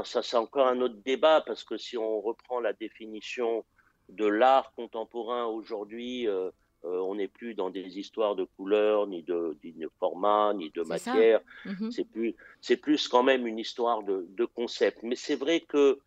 ça 0.04 0.22
c'est 0.22 0.38
encore 0.38 0.68
un 0.68 0.82
autre 0.82 0.98
débat, 1.06 1.42
parce 1.46 1.64
que 1.64 1.78
si 1.78 1.98
on 1.98 2.22
reprend 2.22 2.60
la 2.60 2.74
définition 2.74 3.64
de 4.10 4.26
l'art 4.26 4.74
contemporain 4.74 5.46
aujourd'hui, 5.46 6.28
euh, 6.28 6.50
euh, 6.50 6.52
on 6.84 7.16
n'est 7.16 7.28
plus 7.28 7.54
dans 7.54 7.70
des 7.70 8.00
histoires 8.00 8.36
de 8.36 8.44
couleurs, 8.44 9.08
ni 9.08 9.24
de, 9.24 9.56
format, 10.00 10.54
ni 10.54 10.70
de 10.72 10.84
matière. 10.84 11.42
Mhm. 11.66 11.92
C'est 11.92 12.06
plus, 12.06 12.36
c'est 12.60 12.78
plus 12.78 13.08
quand 13.08 13.24
même 13.24 13.48
une 13.48 13.60
histoire 13.60 14.04
de, 14.04 14.46
concept. 14.46 15.04
Mais 15.04 15.16
c'est 15.16 15.36
vrai 15.36 15.62
que 15.62 16.00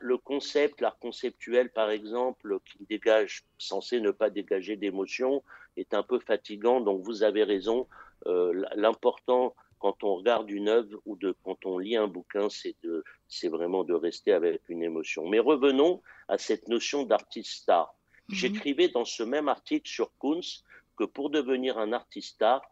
le 0.00 0.18
concept, 0.18 0.80
l'art 0.80 0.98
conceptuel, 0.98 1.70
par 1.70 1.90
exemple, 1.90 2.58
qui 2.64 2.84
dégage, 2.88 3.44
censé 3.58 4.00
ne 4.00 4.10
pas 4.10 4.30
dégager 4.30 4.76
d'émotion, 4.76 5.42
est 5.76 5.94
un 5.94 6.02
peu 6.02 6.18
fatigant. 6.18 6.80
Donc 6.80 7.02
vous 7.02 7.22
avez 7.22 7.44
raison. 7.44 7.86
Euh, 8.26 8.64
l'important 8.74 9.54
quand 9.78 10.04
on 10.04 10.16
regarde 10.16 10.50
une 10.50 10.68
œuvre 10.68 11.00
ou 11.04 11.16
de, 11.16 11.34
quand 11.44 11.66
on 11.66 11.78
lit 11.78 11.96
un 11.96 12.08
bouquin, 12.08 12.48
c'est 12.48 12.74
de, 12.82 13.04
c'est 13.28 13.48
vraiment 13.48 13.84
de 13.84 13.94
rester 13.94 14.32
avec 14.32 14.62
une 14.68 14.82
émotion. 14.82 15.28
Mais 15.28 15.38
revenons 15.38 16.02
à 16.28 16.38
cette 16.38 16.68
notion 16.68 17.04
d'artiste 17.04 17.62
star. 17.62 17.94
Mhm. 18.28 18.34
J'écrivais 18.34 18.88
dans 18.88 19.04
ce 19.04 19.22
même 19.22 19.48
article 19.48 19.88
sur 19.88 20.10
Kunz 20.18 20.64
que 20.96 21.04
pour 21.04 21.30
devenir 21.30 21.78
un 21.78 21.92
artiste 21.92 22.40
art, 22.42 22.62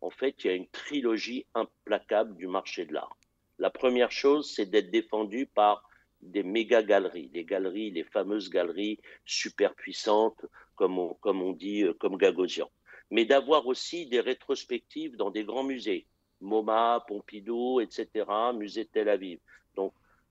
en 0.00 0.10
fait, 0.10 0.44
il 0.44 0.46
y 0.48 0.50
a 0.50 0.54
une 0.54 0.68
trilogie 0.68 1.46
implacable 1.54 2.36
du 2.36 2.46
marché 2.46 2.84
de 2.84 2.92
l'art. 2.92 3.16
La 3.58 3.70
première 3.70 4.10
chose, 4.10 4.52
c'est 4.54 4.66
d'être 4.66 4.90
défendu 4.90 5.46
par 5.46 5.88
des 6.20 6.42
méga 6.42 6.82
galeries, 6.82 7.28
des 7.28 7.44
galeries, 7.44 7.90
les 7.90 8.04
fameuses 8.04 8.50
galeries 8.50 8.98
super 9.24 9.74
puissantes, 9.74 10.44
comme 10.74 10.98
on, 10.98 11.14
comme 11.14 11.42
on 11.42 11.52
dit, 11.52 11.84
euh, 11.84 11.94
comme 11.94 12.16
Gagosian. 12.16 12.70
Mais 13.10 13.24
d'avoir 13.24 13.66
aussi 13.66 14.06
des 14.06 14.20
rétrospectives 14.20 15.16
dans 15.16 15.30
des 15.30 15.44
grands 15.44 15.62
musées, 15.62 16.06
MoMA, 16.40 17.04
Pompidou, 17.06 17.80
etc., 17.80 18.26
musée 18.54 18.84
de 18.84 18.88
Tel 18.88 19.08
Aviv. 19.08 19.38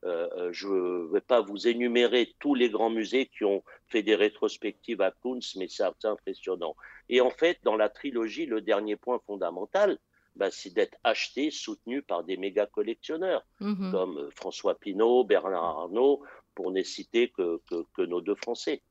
Euh, 0.05 0.27
euh, 0.35 0.49
je 0.51 0.67
ne 0.67 1.13
vais 1.13 1.21
pas 1.21 1.41
vous 1.41 1.67
énumérer 1.67 2.33
tous 2.39 2.55
les 2.55 2.69
grands 2.69 2.89
musées 2.89 3.27
qui 3.27 3.45
ont 3.45 3.63
fait 3.87 4.03
des 4.03 4.15
rétrospectives 4.15 5.01
à 5.01 5.11
Kunz, 5.11 5.55
mais 5.57 5.67
c'est 5.69 5.85
impressionnant. 6.03 6.75
Et 7.09 7.21
en 7.21 7.29
fait, 7.29 7.59
dans 7.63 7.77
la 7.77 7.89
trilogie, 7.89 8.45
le 8.45 8.61
dernier 8.61 8.95
point 8.97 9.19
fondamental, 9.25 9.97
bah, 10.35 10.49
c'est 10.51 10.73
d'être 10.73 10.97
acheté, 11.03 11.51
soutenu 11.51 12.01
par 12.01 12.23
des 12.23 12.37
méga 12.37 12.65
collectionneurs, 12.65 13.45
mhm. 13.59 13.91
comme 13.91 14.17
euh, 14.17 14.29
François 14.31 14.75
Pinault, 14.75 15.23
Bernard 15.23 15.63
Arnault, 15.63 16.21
pour 16.55 16.71
ne 16.71 16.81
citer 16.83 17.29
que, 17.29 17.61
nos 17.99 18.21
deux 18.21 18.35
Français. 18.35 18.81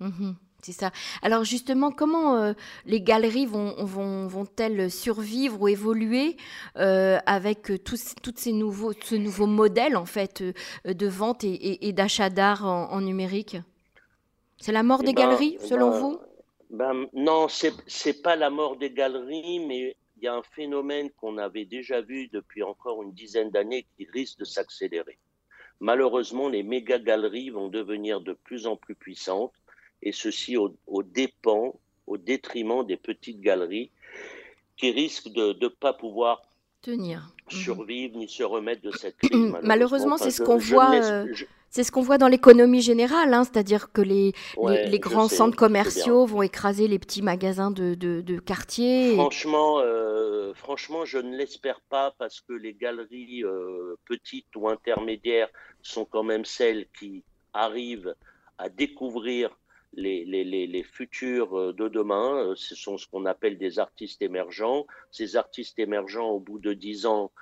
Mhm. 0.00 0.36
C'est 0.62 0.72
ça. 0.72 0.90
Alors 1.22 1.44
justement, 1.44 1.90
comment 1.92 2.36
euh, 2.36 2.52
les 2.86 3.00
galeries 3.00 3.46
vont, 3.46 3.74
vont, 3.84 4.46
elles 4.58 4.90
survivre 4.90 5.60
ou 5.60 5.68
évoluer 5.68 6.36
euh, 6.76 7.18
avec 7.26 7.84
tous, 7.84 8.14
toutes 8.22 8.38
ces 8.38 8.52
nouveaux, 8.52 8.92
ce 8.92 9.14
nouveau 9.14 9.46
modèle 9.46 9.96
en 9.96 10.06
fait 10.06 10.42
euh, 10.42 10.94
de 10.94 11.06
vente 11.06 11.44
et, 11.44 11.92
d'achat 11.92 12.30
d'art 12.30 12.64
en, 12.64 13.00
numérique? 13.00 13.58
C'est 14.58 14.72
la 14.72 14.82
mort 14.82 15.00
eh 15.02 15.06
des 15.06 15.12
ben, 15.12 15.22
galeries, 15.28 15.58
selon 15.60 15.90
ben, 15.90 15.98
vous? 15.98 16.18
ben, 16.70 17.06
Non, 17.12 17.48
c'est 17.48 17.74
n'est 18.06 18.14
pas 18.14 18.34
la 18.34 18.50
mort 18.50 18.76
des 18.76 18.90
galeries, 18.90 19.60
mais 19.60 19.96
il 20.16 20.24
y 20.24 20.28
a 20.28 20.34
un 20.34 20.42
phénomène 20.42 21.10
qu'on 21.10 21.36
avait 21.36 21.66
déjà 21.66 22.00
vu 22.00 22.28
depuis 22.28 22.62
encore 22.62 23.02
une 23.02 23.12
dizaine 23.12 23.50
d'années 23.50 23.86
qui 23.96 24.06
risque 24.12 24.38
de 24.38 24.44
s'accélérer. 24.44 25.18
Malheureusement, 25.78 26.48
les 26.48 26.62
méga 26.62 26.98
galeries 26.98 27.50
vont 27.50 27.68
devenir 27.68 28.22
de 28.22 28.32
plus 28.32 28.66
en 28.66 28.76
plus 28.76 28.94
puissantes 28.94 29.52
et 30.06 30.12
ceci 30.12 30.56
au, 30.56 30.72
dépens, 31.02 31.74
au 32.06 32.16
détriment 32.16 32.86
des 32.86 32.96
petites 32.96 33.40
galeries 33.40 33.90
qui 34.76 34.92
risquent 34.92 35.32
de 35.32 35.56
ne 35.60 35.68
pas 35.68 35.92
pouvoir 35.92 36.42
tenir, 36.80 37.34
mhm. 37.50 37.58
survivre 37.58 38.16
ni 38.16 38.28
se 38.28 38.44
remettre 38.44 38.82
de 38.82 38.92
cette 38.92 39.16
crise. 39.16 39.52
Malheureusement, 39.64 40.16
c'est 40.16 40.30
ce 40.30 40.42
qu'on 40.42 40.58
voit. 40.58 40.94
Euh, 40.94 41.26
c'est 41.70 41.82
ce 41.82 41.90
qu'on 41.90 42.02
voit 42.02 42.18
dans 42.18 42.28
l'économie 42.28 42.80
générale, 42.80 43.34
hein, 43.34 43.42
c'est-à-dire 43.42 43.92
que 43.92 44.00
les, 44.00 44.32
les, 44.56 44.98
grands 45.00 45.28
centres 45.28 45.56
commerciaux 45.56 46.24
vont 46.24 46.40
écraser 46.40 46.86
les 46.88 46.98
petits 46.98 47.20
magasins 47.20 47.72
de, 47.72 47.94
de, 47.94 48.38
quartier. 48.38 49.12
Franchement, 49.14 49.80
euh, 49.80 50.54
franchement, 50.54 51.04
je 51.04 51.18
ne 51.18 51.36
l'espère 51.36 51.80
pas 51.80 52.14
parce 52.18 52.40
que 52.40 52.54
les 52.54 52.72
galeries 52.72 53.42
euh, 53.44 53.96
petites 54.06 54.54
ou 54.54 54.68
intermédiaires 54.68 55.48
sont 55.82 56.06
quand 56.06 56.22
même 56.22 56.46
celles 56.46 56.86
qui 56.98 57.24
arrivent 57.52 58.14
à 58.56 58.68
découvrir 58.70 59.50
les, 59.96 60.82
futurs 60.82 61.58
euh, 61.58 61.72
de 61.72 61.88
demain, 61.88 62.36
euh, 62.36 62.54
ce 62.54 62.74
sont 62.74 62.98
ce 62.98 63.06
qu'on 63.06 63.24
appelle 63.24 63.58
des 63.58 63.78
artistes 63.78 64.22
émergents. 64.22 64.86
Ces 65.10 65.36
artistes 65.36 65.78
émergents, 65.78 66.30
au 66.30 66.40
bout 66.40 66.58
de 66.58 66.72
dix 66.72 67.06
ans, 67.06 67.32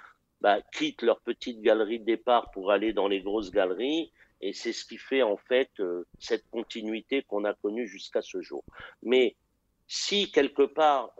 bah, 0.41 0.61
quittent 0.73 1.03
leur 1.03 1.21
petite 1.21 1.61
galerie 1.61 2.01
de 2.01 2.05
départ 2.05 2.51
pour 2.53 2.71
aller 2.71 2.93
dans 2.93 3.09
les 3.09 3.21
grosses 3.23 3.51
galeries. 3.51 4.13
Et 4.41 4.53
c'est 4.53 4.73
ce 4.73 4.85
qui 4.85 4.99
fait 4.99 5.23
en 5.23 5.37
fait 5.37 5.71
euh, 5.81 6.07
cette 6.19 6.49
continuité 6.51 7.23
qu'on 7.23 7.45
a 7.45 7.55
connue 7.55 7.87
jusqu'à 7.87 8.23
ce 8.23 8.41
jour. 8.43 8.65
Mais 9.03 9.37
si 9.87 10.31
quelque 10.31 10.63
part 10.63 11.15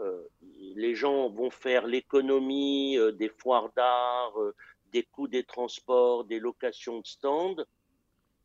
les 0.75 0.95
gens 0.95 1.29
vont 1.29 1.51
faire 1.51 1.87
l'économie 1.87 2.97
des 3.19 3.29
foires 3.29 3.71
d'art, 3.77 4.33
des 4.91 5.03
coûts 5.03 5.29
des 5.29 5.45
transports, 5.45 6.25
des 6.25 6.39
locations 6.39 7.01
de 7.01 7.07
stands, 7.07 7.63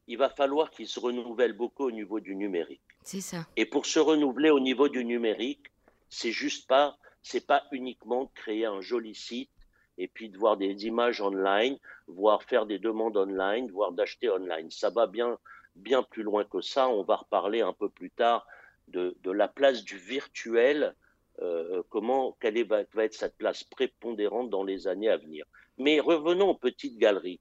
il 0.10 0.18
va 0.18 0.30
falloir 0.30 0.72
qu'il 0.72 0.88
se 0.88 1.00
renouvelle 1.00 1.54
beaucoup 1.54 1.86
au 1.86 1.92
niveau 1.92 2.20
du 2.20 2.36
numérique. 2.36 2.82
C'est 3.04 3.22
ça. 3.22 3.46
Et 3.56 3.66
pour 3.66 3.86
se 3.86 4.00
renouveler 4.00 4.50
au 4.50 4.60
niveau 4.60 4.90
du 4.90 5.06
numérique, 5.06 5.68
c'est 6.10 6.32
juste 6.32 6.68
pas, 6.68 6.98
c'est 7.22 7.46
pas 7.46 7.64
uniquement 7.72 8.24
de 8.24 8.30
créer 8.34 8.66
un 8.66 8.82
joli 8.82 9.14
site 9.14 9.52
et 10.00 10.08
puis 10.08 10.30
de 10.30 10.38
voir 10.38 10.58
des 10.58 10.88
images 10.88 11.22
online, 11.22 11.78
voire 12.08 12.42
faire 12.42 12.66
des 12.66 12.80
demandes 12.80 13.18
online, 13.18 13.70
voire 13.70 13.92
d'acheter 13.92 14.32
online. 14.32 14.72
Ça 14.72 14.90
va 14.90 15.06
bien, 15.06 15.38
bien 15.76 16.02
plus 16.02 16.24
loin 16.24 16.44
que 16.44 16.60
ça. 16.60 16.90
On 16.90 17.04
va 17.04 17.18
reparler 17.18 17.62
un 17.62 17.74
peu 17.74 17.88
plus 17.88 18.10
tard 18.10 18.48
de, 18.88 19.16
la 19.26 19.48
place 19.48 19.84
du 19.84 19.98
virtuel, 19.98 20.96
euh, 21.44 21.84
comment, 21.90 22.36
quelle 22.42 22.58
est, 22.58 22.64
va 22.64 22.82
être 22.82 23.14
cette 23.14 23.38
place 23.38 23.64
prépondérante 23.64 24.50
dans 24.50 24.64
les 24.64 24.88
années 24.88 25.10
à 25.10 25.18
venir. 25.18 25.46
Mais 25.78 26.00
revenons 26.00 26.50
aux 26.50 26.58
petites 26.58 26.98
galeries. 26.98 27.40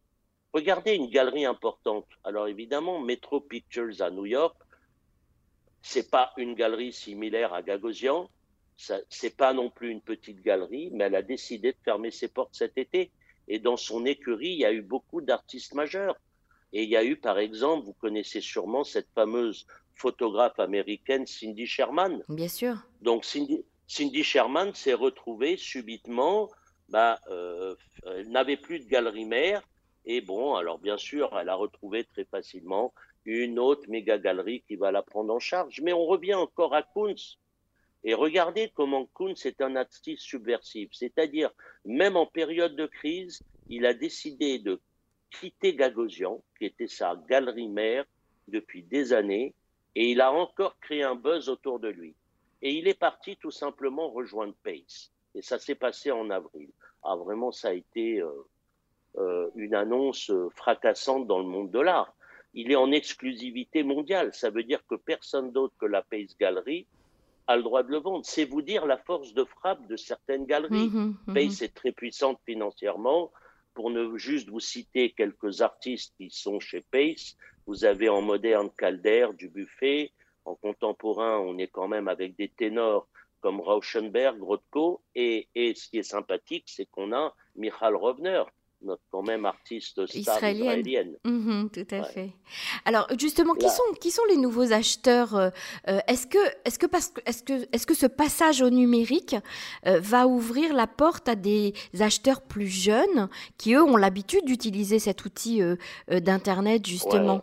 Regardez 0.52 0.94
une 0.94 1.10
galerie 1.10 1.44
importante. 1.44 2.06
Alors 2.24 2.48
évidemment, 2.48 3.00
Metro 3.00 3.40
Pictures 3.40 4.00
à 4.00 4.10
New 4.10 4.26
York, 4.26 4.56
c'est 5.82 6.10
pas 6.10 6.32
une 6.36 6.54
galerie 6.54 6.92
similaire 6.92 7.52
à 7.54 7.62
Gagosian, 7.62 8.28
c'est 8.76 9.36
pas 9.36 9.52
non 9.52 9.70
plus 9.70 9.90
une 9.90 10.00
petite 10.00 10.42
galerie, 10.42 10.90
mais 10.92 11.04
elle 11.04 11.16
a 11.16 11.22
décidé 11.22 11.72
de 11.72 11.78
fermer 11.84 12.10
ses 12.10 12.28
portes 12.28 12.54
cet 12.54 12.78
été. 12.78 13.10
Et 13.48 13.58
dans 13.58 13.76
son 13.76 14.04
écurie, 14.06 14.50
il 14.50 14.58
y 14.58 14.64
a 14.64 14.72
eu 14.72 14.82
beaucoup 14.82 15.20
d'artistes 15.20 15.74
majeurs. 15.74 16.16
Et 16.72 16.84
il 16.84 16.90
y 16.90 16.96
a 16.96 17.04
eu, 17.04 17.16
par 17.16 17.38
exemple, 17.38 17.86
vous 17.86 17.94
connaissez 17.94 18.40
sûrement 18.40 18.84
cette 18.84 19.08
fameuse 19.14 19.66
photographe 19.94 20.58
américaine 20.60 21.26
Cindy 21.26 21.66
Sherman. 21.66 22.22
Bien 22.28 22.48
sûr. 22.48 22.76
Donc 23.00 23.24
Cindy, 23.24 23.64
Cindy 23.86 24.22
Sherman 24.22 24.74
s'est 24.74 24.94
retrouvée 24.94 25.56
subitement, 25.56 26.50
bah, 26.88 27.18
euh, 27.30 27.74
elle 28.06 28.28
n'avait 28.30 28.58
plus 28.58 28.80
de 28.80 28.84
galerie 28.84 29.24
mère, 29.24 29.62
et 30.10 30.22
bon, 30.22 30.54
alors 30.54 30.78
bien 30.78 30.96
sûr, 30.96 31.38
elle 31.38 31.50
a 31.50 31.54
retrouvé 31.54 32.02
très 32.02 32.24
facilement 32.24 32.94
une 33.26 33.58
autre 33.58 33.90
méga 33.90 34.16
galerie 34.16 34.62
qui 34.66 34.74
va 34.74 34.90
la 34.90 35.02
prendre 35.02 35.34
en 35.34 35.38
charge. 35.38 35.82
Mais 35.82 35.92
on 35.92 36.06
revient 36.06 36.34
encore 36.34 36.74
à 36.74 36.82
Kunz. 36.82 37.38
Et 38.04 38.14
regardez 38.14 38.72
comment 38.74 39.04
Kunz 39.14 39.44
est 39.44 39.60
un 39.60 39.76
artiste 39.76 40.22
subversif. 40.22 40.88
C'est-à-dire, 40.94 41.50
même 41.84 42.16
en 42.16 42.24
période 42.24 42.74
de 42.74 42.86
crise, 42.86 43.42
il 43.68 43.84
a 43.84 43.92
décidé 43.92 44.58
de 44.58 44.80
quitter 45.30 45.74
Gagosian, 45.74 46.42
qui 46.58 46.64
était 46.64 46.88
sa 46.88 47.14
galerie 47.28 47.68
mère 47.68 48.06
depuis 48.48 48.82
des 48.82 49.12
années, 49.12 49.54
et 49.94 50.10
il 50.10 50.22
a 50.22 50.32
encore 50.32 50.78
créé 50.80 51.02
un 51.02 51.16
buzz 51.16 51.50
autour 51.50 51.80
de 51.80 51.88
lui. 51.88 52.14
Et 52.62 52.72
il 52.72 52.88
est 52.88 52.98
parti 52.98 53.36
tout 53.36 53.50
simplement 53.50 54.08
rejoindre 54.08 54.54
Pace. 54.64 55.12
Et 55.34 55.42
ça 55.42 55.58
s'est 55.58 55.74
passé 55.74 56.10
en 56.10 56.30
avril. 56.30 56.70
Ah, 57.02 57.14
vraiment, 57.14 57.52
ça 57.52 57.68
a 57.68 57.72
été 57.74 58.22
euh, 58.22 58.30
une 59.56 59.74
annonce 59.74 60.30
fracassante 60.54 61.26
dans 61.26 61.38
le 61.38 61.46
monde 61.46 61.70
de 61.70 61.80
l'art. 61.80 62.14
Il 62.54 62.70
est 62.70 62.76
en 62.76 62.92
exclusivité 62.92 63.82
mondiale. 63.82 64.32
Ça 64.32 64.50
veut 64.50 64.62
dire 64.62 64.80
que 64.86 64.94
personne 64.94 65.52
d'autre 65.52 65.74
que 65.78 65.86
la 65.86 66.02
Pace 66.02 66.36
Gallery 66.38 66.86
a 67.46 67.56
le 67.56 67.62
droit 67.62 67.82
de 67.82 67.90
le 67.90 67.98
vendre. 67.98 68.24
C'est 68.24 68.44
vous 68.44 68.62
dire 68.62 68.86
la 68.86 68.98
force 68.98 69.32
de 69.34 69.44
frappe 69.44 69.86
de 69.86 69.96
certaines 69.96 70.46
galeries. 70.46 70.88
Mmh, 70.88 70.98
mmh, 70.98 71.16
mmh. 71.26 71.34
Pace 71.34 71.62
est 71.62 71.74
très 71.74 71.92
puissante 71.92 72.38
financièrement. 72.44 73.32
pour 73.74 73.90
ne 73.90 74.16
juste 74.16 74.48
vous 74.48 74.60
citer 74.60 75.12
quelques 75.12 75.62
artistes 75.62 76.12
qui 76.16 76.30
sont 76.30 76.58
chez 76.58 76.80
Pace, 76.80 77.36
vous 77.66 77.84
avez 77.84 78.08
en 78.08 78.22
moderne 78.22 78.70
Calder, 78.76 79.28
du 79.38 79.48
Buffet. 79.48 80.12
En 80.44 80.56
contemporain, 80.56 81.38
on 81.38 81.58
est 81.58 81.68
quand 81.68 81.86
même 81.86 82.08
avec 82.08 82.36
des 82.36 82.48
ténors 82.48 83.06
comme 83.40 83.60
Rauschenberg, 83.60 84.42
Rothko. 84.42 85.00
Et, 85.14 85.48
et 85.54 85.74
ce 85.74 85.88
qui 85.88 85.98
est 85.98 86.02
sympathique, 86.02 86.64
c'est 86.66 86.86
qu'on 86.86 87.12
a 87.12 87.34
Michal 87.54 87.94
Rovner, 87.94 88.42
quand 89.10 89.22
même 89.22 89.44
artiste 89.44 90.06
star 90.06 90.36
israélienne. 90.36 91.16
Mhm, 91.24 91.70
tout 91.70 91.94
à 91.94 92.02
fait. 92.04 92.30
Alors 92.84 93.06
justement, 93.18 93.54
qui 93.54 93.68
sont, 93.68 93.82
qui 94.00 94.10
sont 94.10 94.22
les 94.28 94.36
nouveaux 94.36 94.72
acheteurs 94.72 95.34
euh, 95.34 95.50
euh, 95.88 95.98
Est-ce 96.06 96.26
que, 96.26 96.38
est 96.64 96.78
que, 96.78 96.86
est 97.26 97.44
que, 97.44 97.62
est 97.72 97.86
que 97.86 97.94
ce 97.94 98.06
passage 98.06 98.62
au 98.62 98.70
numérique 98.70 99.36
euh, 99.86 100.00
va 100.00 100.26
ouvrir 100.26 100.72
la 100.74 100.86
porte 100.86 101.28
à 101.28 101.34
des 101.34 101.74
acheteurs 102.00 102.42
plus 102.42 102.68
jeunes 102.68 103.28
qui, 103.56 103.74
eux, 103.74 103.82
ont 103.82 103.96
l'habitude 103.96 104.44
d'utiliser 104.44 104.98
cet 104.98 105.24
outil 105.24 105.60
d'Internet, 106.08 106.86
justement? 106.86 107.42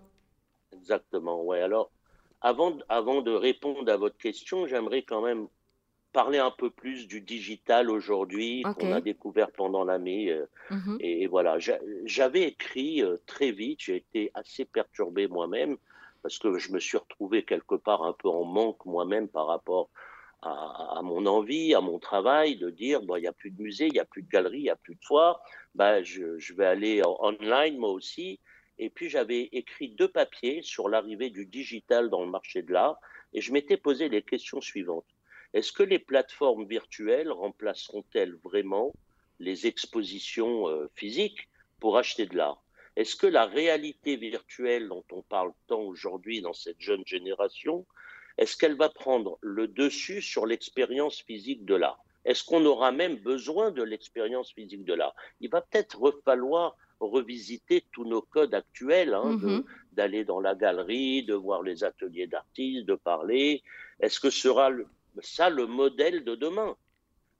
Exactement, 0.74 1.44
ouais. 1.44 1.62
Alors, 1.62 1.92
avant, 2.42 2.78
avant 2.90 3.22
de 3.22 3.32
répondre 3.32 3.92
à 3.92 3.98
votre 3.98 4.18
question, 4.18 4.68
j'aimerais 4.68 5.02
quand 5.02 5.22
même 5.22 5.48
parler 6.16 6.38
un 6.38 6.50
peu 6.50 6.70
plus 6.70 7.10
du 7.10 7.20
digital 7.20 7.92
aujourd'hui 7.92 8.64
qu'on 8.80 8.94
a 8.94 9.02
découvert 9.02 9.52
pendant 9.52 9.84
l'année. 9.84 10.32
Euh, 10.32 10.46
mhm. 10.72 10.98
et, 11.02 11.28
voilà, 11.28 11.58
j'avais 12.06 12.44
écrit 12.44 13.04
euh, 13.04 13.18
très 13.26 13.52
vite, 13.52 13.82
j'ai 13.82 13.98
été 13.98 14.32
assez 14.34 14.64
perturbé 14.64 15.28
moi-même 15.28 15.76
parce 16.24 16.40
que 16.40 16.58
je 16.58 16.72
me 16.72 16.80
suis 16.80 16.98
retrouvé 16.98 17.44
quelque 17.44 17.76
part 17.76 18.04
un 18.04 18.14
peu 18.14 18.30
en 18.30 18.46
manque 18.46 18.86
moi-même 18.86 19.28
par 19.28 19.48
rapport 19.48 19.90
à, 20.42 21.02
mon 21.04 21.26
envie, 21.26 21.74
à 21.74 21.82
mon 21.82 22.00
travail, 22.00 22.56
de 22.56 22.70
dire 22.70 23.02
bon, 23.02 23.18
il 23.18 23.22
n'y 23.22 23.28
a 23.28 23.34
plus 23.34 23.52
de 23.52 23.62
musée, 23.62 23.88
il 23.88 23.94
n'y 23.94 24.00
a 24.00 24.06
plus 24.06 24.22
de 24.22 24.30
galerie, 24.30 24.60
il 24.60 24.64
n'y 24.64 24.70
a 24.70 24.76
plus 24.76 24.96
de 24.96 25.04
foire, 25.04 25.42
bah, 25.74 26.02
je, 26.02 26.38
je 26.38 26.54
vais 26.54 26.66
aller 26.66 27.04
en 27.04 27.18
online 27.20 27.78
moi 27.78 27.90
aussi. 27.90 28.40
Et 28.78 28.90
puis 28.90 29.10
j'avais 29.10 29.50
écrit 29.52 29.90
deux 29.90 30.08
papiers 30.08 30.62
sur 30.62 30.88
l'arrivée 30.88 31.30
du 31.30 31.46
digital 31.46 32.10
dans 32.10 32.24
le 32.24 32.30
marché 32.30 32.62
de 32.62 32.72
l'art 32.72 33.00
et 33.34 33.42
je 33.42 33.52
m'étais 33.52 33.78
posé 33.78 34.08
les 34.08 34.22
questions 34.22 34.62
suivantes. 34.62 35.15
Est-ce 35.56 35.72
que 35.72 35.84
les 35.84 36.00
plateformes 36.00 36.66
virtuelles 36.66 37.32
remplaceront-elles 37.32 38.36
vraiment 38.44 38.92
les 39.40 39.68
expositions 39.68 40.68
euh, 40.68 40.90
physiques 40.96 41.48
pour 41.80 41.98
acheter 41.98 42.26
de 42.26 42.36
l'art? 42.36 42.62
Est-ce 42.98 43.16
que 43.16 43.26
la 43.26 43.46
réalité 43.46 44.18
virtuelle 44.18 44.90
dont 44.90 45.06
on 45.14 45.22
parle 45.22 45.54
tant 45.68 45.80
aujourd'hui 45.80 46.42
dans 46.42 46.52
cette 46.52 46.82
jeune 46.82 47.06
génération, 47.06 47.86
est-ce 48.38 48.58
qu'elle 48.58 48.76
va 48.76 48.90
prendre 48.90 49.38
le 49.40 49.70
dessus 49.70 50.22
sur 50.22 50.46
l'expérience 50.46 51.22
physique 51.22 51.64
de 51.64 51.76
l'art? 51.76 52.04
Est-ce 52.26 52.44
qu'on 52.44 52.66
aura 52.66 52.92
même 52.92 53.16
besoin 53.16 53.72
de 53.72 53.82
l'expérience 53.82 54.52
physique 54.52 54.84
de 54.84 54.94
l'art? 54.94 55.16
Il 55.40 55.50
va 55.50 55.62
peut-être 55.62 56.20
falloir 56.26 56.76
revisiter 57.00 57.86
tous 57.94 58.04
nos 58.04 58.22
codes 58.22 58.54
actuels, 58.54 59.14
hein, 59.14 59.38
mm-hmm. 59.38 59.64
d'aller 59.94 60.26
dans 60.26 60.42
la 60.42 60.54
galerie, 60.54 61.24
de 61.24 61.34
voir 61.34 61.64
les 61.64 61.86
ateliers 61.86 62.28
d'artistes, 62.28 62.86
de 62.86 62.96
parler. 62.96 63.64
Est-ce 64.02 64.20
que 64.20 64.30
sera 64.30 64.70
le, 64.70 64.86
ça 65.22 65.50
le 65.50 65.68
modèle 65.68 66.24
de 66.24 66.36
demain. 66.36 66.76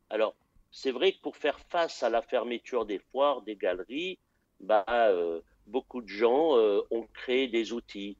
Alors, 0.10 0.36
c'est 0.72 0.92
vrai 0.92 1.14
que 1.14 1.22
pour 1.22 1.38
faire 1.38 1.60
face 1.70 2.04
à 2.04 2.10
la 2.10 2.22
fermeture 2.22 2.86
des 2.86 3.00
foires, 3.00 3.42
des 3.42 3.56
galeries, 3.56 4.20
bah, 4.60 4.86
euh, 4.90 5.40
beaucoup 5.68 6.02
de 6.02 6.08
gens 6.08 6.58
euh, 6.58 6.82
ont 6.92 7.08
créé 7.14 7.48
des 7.48 7.72
outils. 7.72 8.18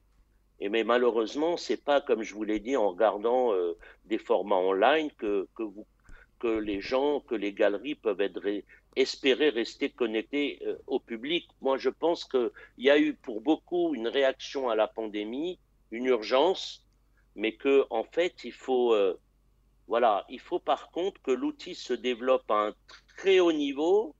Et 0.58 0.70
mais 0.70 0.84
malheureusement, 0.84 1.58
c'est 1.58 1.82
pas 1.84 2.00
comme 2.00 2.22
je 2.22 2.34
vous 2.34 2.44
l'ai 2.44 2.58
dit 2.60 2.76
en 2.76 2.90
regardant 2.90 3.52
euh, 3.52 3.76
des 4.06 4.16
formats 4.16 4.56
online 4.56 5.10
que, 5.18 5.46
les 6.42 6.80
gens, 6.80 7.20
que 7.20 7.34
les 7.34 7.52
galeries 7.52 7.94
peuvent 7.94 8.22
espérer 8.94 9.50
rester 9.50 9.90
connectés 9.90 10.62
au 10.86 11.00
public. 11.00 11.48
Moi, 11.60 11.76
je 11.76 11.90
pense 11.90 12.24
qu'il 12.24 12.50
y 12.78 12.88
a 12.88 12.98
eu 12.98 13.14
pour 13.14 13.40
beaucoup 13.40 13.94
une 13.94 14.08
réaction 14.08 14.68
à 14.68 14.76
la 14.76 14.86
pandémie, 14.86 15.58
une 15.90 16.06
urgence, 16.06 16.86
mais 17.34 17.52
que 17.52 17.84
en 17.90 18.04
fait, 18.04 18.44
il 18.44 18.52
faut 18.52 18.94
voilà, 19.88 20.24
il 20.28 20.40
faut 20.40 20.58
par 20.58 20.90
contre 20.90 21.20
que 21.22 21.30
l'outil 21.30 21.74
se 21.74 21.92
développe 21.92 22.50
à 22.50 22.68
un 22.68 22.74
très 23.16 23.40
haut 23.40 23.52
niveau 23.52 24.14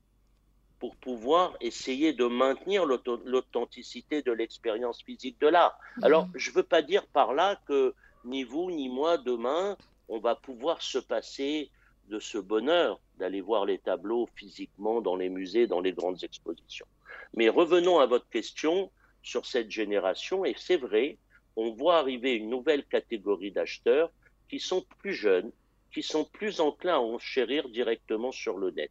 pour 0.78 0.96
pouvoir 0.96 1.56
essayer 1.60 2.12
de 2.12 2.26
maintenir 2.26 2.84
l'authenticité 2.84 4.22
de 4.22 4.32
l'expérience 4.32 5.02
physique 5.02 5.40
de 5.40 5.48
l'art. 5.48 5.78
Mhm. 5.96 6.04
Alors, 6.04 6.28
je 6.34 6.50
ne 6.50 6.54
veux 6.56 6.62
pas 6.62 6.82
dire 6.82 7.06
par 7.06 7.32
là 7.32 7.60
que 7.66 7.94
ni 8.24 8.44
vous 8.44 8.70
ni 8.70 8.88
moi, 8.88 9.18
demain, 9.18 9.76
on 10.08 10.18
va 10.18 10.34
pouvoir 10.34 10.82
se 10.82 10.98
passer 10.98 11.70
de 12.08 12.20
ce 12.20 12.38
bonheur 12.38 13.00
d'aller 13.18 13.40
voir 13.40 13.64
les 13.64 13.78
tableaux 13.78 14.28
physiquement 14.36 15.00
dans 15.00 15.16
les 15.16 15.28
musées, 15.28 15.66
dans 15.66 15.80
les 15.80 15.92
grandes 15.92 16.22
expositions. 16.22 16.86
Mais 17.34 17.48
revenons 17.48 17.98
à 17.98 18.06
votre 18.06 18.28
question 18.28 18.90
sur 19.22 19.46
cette 19.46 19.70
génération, 19.70 20.44
et 20.44 20.54
c'est 20.56 20.76
vrai, 20.76 21.18
on 21.56 21.72
voit 21.72 21.96
arriver 21.96 22.34
une 22.34 22.50
nouvelle 22.50 22.84
catégorie 22.84 23.50
d'acheteurs 23.50 24.12
qui 24.48 24.60
sont 24.60 24.84
plus 24.98 25.14
jeunes, 25.14 25.52
qui 25.92 26.02
sont 26.02 26.24
plus 26.24 26.60
enclins 26.60 26.96
à 26.96 26.98
enchérir 26.98 27.68
directement 27.68 28.32
sur 28.32 28.58
le 28.58 28.70
net. 28.70 28.90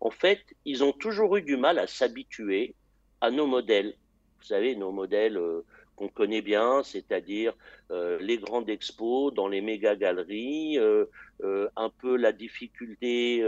En 0.00 0.10
fait, 0.10 0.40
ils 0.64 0.84
ont 0.84 0.92
toujours 0.92 1.36
eu 1.36 1.42
du 1.42 1.56
mal 1.56 1.78
à 1.78 1.86
s'habituer 1.86 2.74
à 3.20 3.30
nos 3.30 3.46
modèles. 3.46 3.94
Vous 4.38 4.44
savez, 4.44 4.76
nos 4.76 4.92
modèles 4.92 5.38
euh, 5.38 5.64
qu'on 5.96 6.08
connaît 6.08 6.42
bien, 6.42 6.82
c'est-à-dire 6.82 7.54
euh, 7.90 8.18
les 8.20 8.36
grandes 8.36 8.68
expos 8.68 9.32
dans 9.32 9.48
les 9.48 9.62
méga 9.62 9.96
galeries, 9.96 10.78
euh, 10.78 11.06
un 11.76 11.90
peu 11.90 12.16
la 12.16 12.32
difficulté, 12.32 13.44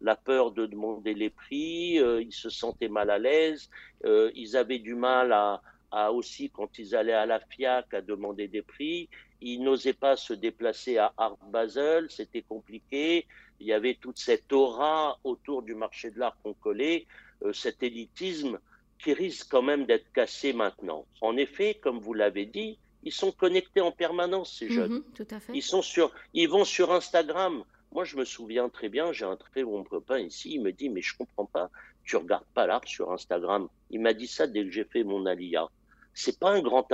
la 0.00 0.16
peur 0.16 0.52
de 0.52 0.66
demander 0.66 1.14
les 1.14 1.30
prix, 1.30 1.96
ils 1.96 2.32
se 2.32 2.48
sentaient 2.48 2.88
mal 2.88 3.10
à 3.10 3.18
l'aise, 3.18 3.68
ils 4.04 4.56
avaient 4.56 4.78
du 4.78 4.94
mal 4.94 5.32
à, 5.32 5.60
à, 5.90 6.12
aussi, 6.12 6.50
quand 6.50 6.78
ils 6.78 6.94
allaient 6.94 7.12
à 7.12 7.26
la 7.26 7.40
FIAC, 7.40 7.94
à 7.94 8.00
demander 8.00 8.48
des 8.48 8.62
prix, 8.62 9.08
il 9.40 9.62
n'osait 9.62 9.92
pas 9.92 10.16
se 10.16 10.32
déplacer 10.32 10.98
à 10.98 11.12
Art 11.16 11.38
Basel, 11.50 12.06
c'était 12.10 12.42
compliqué. 12.42 13.26
Il 13.60 13.66
y 13.66 13.72
avait 13.72 13.94
toute 13.94 14.18
cette 14.18 14.52
aura 14.52 15.18
autour 15.24 15.62
du 15.62 15.74
marché 15.74 16.10
de 16.10 16.18
l'art 16.18 16.36
qu'on 16.42 16.54
collait, 16.54 17.06
euh, 17.42 17.52
cet 17.52 17.82
élitisme 17.82 18.58
qui 18.98 19.12
risque 19.12 19.48
quand 19.50 19.62
même 19.62 19.84
d'être 19.84 20.10
cassé 20.12 20.52
maintenant. 20.52 21.06
En 21.20 21.36
effet, 21.36 21.74
comme 21.74 21.98
vous 21.98 22.14
l'avez 22.14 22.46
dit, 22.46 22.78
ils 23.02 23.12
sont 23.12 23.30
connectés 23.30 23.80
en 23.80 23.92
permanence, 23.92 24.58
ces 24.58 24.70
jeunes. 24.70 24.94
Mhm, 24.94 25.04
tout 25.14 25.28
à 25.30 25.38
fait. 25.38 25.52
Ils, 25.54 25.62
sont 25.62 25.82
sur, 25.82 26.12
ils 26.34 26.48
vont 26.48 26.64
sur 26.64 26.92
Instagram. 26.92 27.62
Moi, 27.92 28.04
je 28.04 28.16
me 28.16 28.24
souviens 28.24 28.68
très 28.68 28.88
bien, 28.88 29.12
j'ai 29.12 29.24
un 29.24 29.36
très 29.36 29.64
bon 29.64 29.84
copain 29.84 30.18
ici, 30.18 30.54
il 30.54 30.62
me 30.62 30.72
dit, 30.72 30.88
mais 30.88 31.02
je 31.02 31.16
comprends 31.16 31.46
pas, 31.46 31.70
tu 32.06 32.16
regardes 32.16 32.46
pas 32.54 32.66
l'art 32.66 32.86
sur 32.86 33.12
Instagram. 33.12 33.68
Il 33.90 34.00
m'a 34.00 34.14
dit 34.14 34.28
ça 34.28 34.46
dès 34.46 34.64
que 34.64 34.70
j'ai 34.70 34.84
fait 34.84 35.04
mon 35.04 35.26
alia. 35.26 35.68
C'est 36.14 36.38
pas 36.38 36.52
un 36.52 36.62
grand 36.62 36.88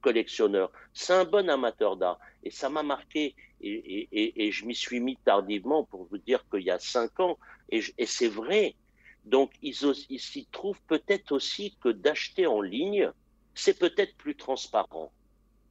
collectionneur. 0.00 0.72
C'est 0.94 1.12
un 1.12 1.24
bon 1.24 1.48
amateur 1.48 1.96
d'art. 1.96 2.18
Et 2.42 2.50
ça 2.50 2.70
m'a 2.70 2.82
marqué. 2.82 3.36
Et, 3.60 4.50
je 4.50 4.64
m'y 4.64 4.74
suis 4.74 5.00
mis 5.00 5.16
tardivement 5.18 5.84
pour 5.84 6.04
vous 6.04 6.18
dire 6.18 6.42
qu'il 6.50 6.62
y 6.62 6.70
a 6.70 6.78
cinq 6.78 7.20
ans. 7.20 7.38
Et, 7.68 7.82
c'est 8.06 8.28
vrai. 8.28 8.74
Donc, 9.26 9.52
ils, 9.62 9.74
s'y 9.74 10.46
trouvent 10.50 10.80
peut-être 10.88 11.32
aussi 11.32 11.76
que 11.82 11.90
d'acheter 11.90 12.46
en 12.46 12.62
ligne, 12.62 13.12
c'est 13.54 13.78
peut-être 13.78 14.16
plus 14.16 14.34
transparent. 14.34 15.12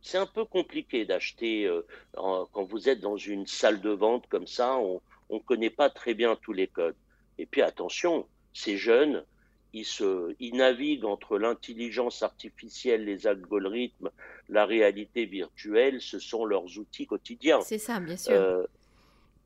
C'est 0.02 0.20
un 0.20 0.28
peu 0.28 0.46
compliqué 0.46 1.04
d'acheter 1.06 1.66
euh, 1.66 1.82
quand 2.14 2.64
vous 2.64 2.88
êtes 2.88 3.02
dans 3.02 3.18
une 3.18 3.48
salle 3.48 3.82
de 3.82 3.90
vente 3.90 4.28
comme 4.28 4.48
ça. 4.48 4.78
On 4.78 5.02
ne 5.32 5.40
connaît 5.40 5.72
pas 5.72 5.90
très 5.90 6.14
bien 6.14 6.38
tous 6.38 6.54
les 6.54 6.68
codes. 6.68 6.96
Et 7.40 7.46
puis 7.46 7.62
attention, 7.62 8.28
ces 8.54 8.78
jeunes, 8.78 9.24
ils, 9.74 9.86
se, 9.86 10.34
naviguent 10.56 11.06
entre 11.06 11.38
l'intelligence 11.38 12.24
artificielle, 12.24 13.06
les 13.06 13.28
algorithmes, 13.28 14.10
la 14.50 14.66
réalité 14.66 15.26
virtuelle, 15.26 16.02
ce 16.02 16.20
sont 16.20 16.46
leurs 16.46 16.78
outils 16.78 17.06
quotidiens. 17.06 17.62
C'est 17.62 17.78
ça, 17.78 18.00
bien 18.00 18.18
sûr. 18.18 18.34
Euh, 18.34 18.66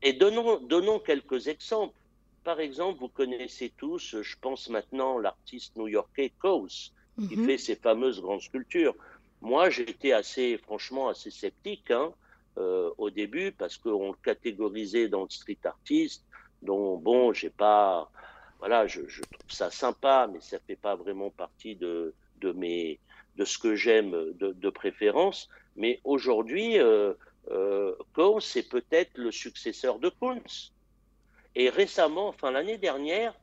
et 0.02 0.12
donnons, 0.12 0.60
donnons 0.60 0.98
quelques 0.98 1.48
exemples. 1.48 1.94
Par 2.42 2.60
exemple, 2.60 3.00
vous 3.00 3.08
connaissez 3.08 3.72
tous, 3.76 4.20
je 4.20 4.36
pense 4.40 4.68
maintenant, 4.68 5.18
l'artiste 5.18 5.76
new-yorkais 5.76 6.32
Coase, 6.38 6.92
qui 7.28 7.36
mhm. 7.36 7.46
fait 7.46 7.58
ses 7.58 7.76
fameuses 7.76 8.20
grandes 8.20 8.42
sculptures. 8.42 8.94
Moi, 9.40 9.70
j'étais 9.70 10.12
assez, 10.12 10.58
franchement, 10.58 11.08
assez 11.08 11.30
sceptique 11.30 11.90
hein, 11.90 12.12
euh, 12.58 12.90
au 12.98 13.10
début 13.10 13.52
parce 13.52 13.76
qu'on 13.76 14.08
le 14.08 14.16
catégorisait 14.22 15.08
dans 15.08 15.22
le 15.22 15.30
street 15.30 15.58
artist, 15.64 16.24
dont, 16.62 16.96
bon, 16.96 17.32
j'ai 17.32 17.50
pas 17.50 18.10
voilà, 18.58 18.86
je, 18.86 19.00
trouve 19.00 19.50
ça 19.50 19.70
sympa, 19.70 20.28
mais 20.32 20.40
ça 20.40 20.58
fait 20.66 20.76
pas 20.76 20.96
vraiment 20.96 21.30
partie 21.30 21.76
de, 21.76 22.14
de, 22.40 22.52
mes, 22.52 22.98
de 23.36 23.44
ce 23.44 23.58
que 23.58 23.74
j'aime 23.74 24.32
de, 24.34 24.70
préférence. 24.70 25.48
Mais 25.76 26.00
aujourd'hui, 26.04 26.78
euh, 26.78 27.14
euh 27.50 27.94
c'est 28.40 28.68
peut-être 28.68 29.16
le 29.18 29.30
successeur 29.30 29.98
de 29.98 30.08
Kunz. 30.08 30.72
Et 31.54 31.68
récemment, 31.68 32.28
enfin 32.28 32.50
l'année 32.50 32.78
dernière, 32.78 33.34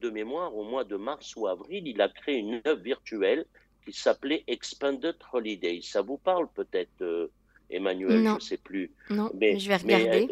de 0.00 0.10
mémoire, 0.10 0.54
au 0.54 0.64
mois 0.64 0.84
de 0.84 0.96
mars 0.96 1.34
ou 1.36 1.46
avril, 1.46 1.86
il 1.86 2.00
a 2.00 2.08
créé 2.08 2.36
une 2.36 2.60
œuvre 2.66 2.82
virtuelle 2.82 3.46
qui 3.84 3.92
s'appelait 3.92 4.44
Expanded 4.46 5.16
Holiday. 5.32 5.80
Ça 5.82 6.02
vous 6.02 6.18
parle 6.18 6.48
peut-être 6.52 7.30
euh, 7.70 7.76
Emmanuel, 7.76 8.24
je 8.24 8.34
ne 8.34 8.40
sais 8.40 8.56
plus. 8.56 8.90
Non, 9.10 9.30
mais, 9.34 9.58
je 9.58 9.68
vais 9.68 9.76
regarder. 9.76 10.28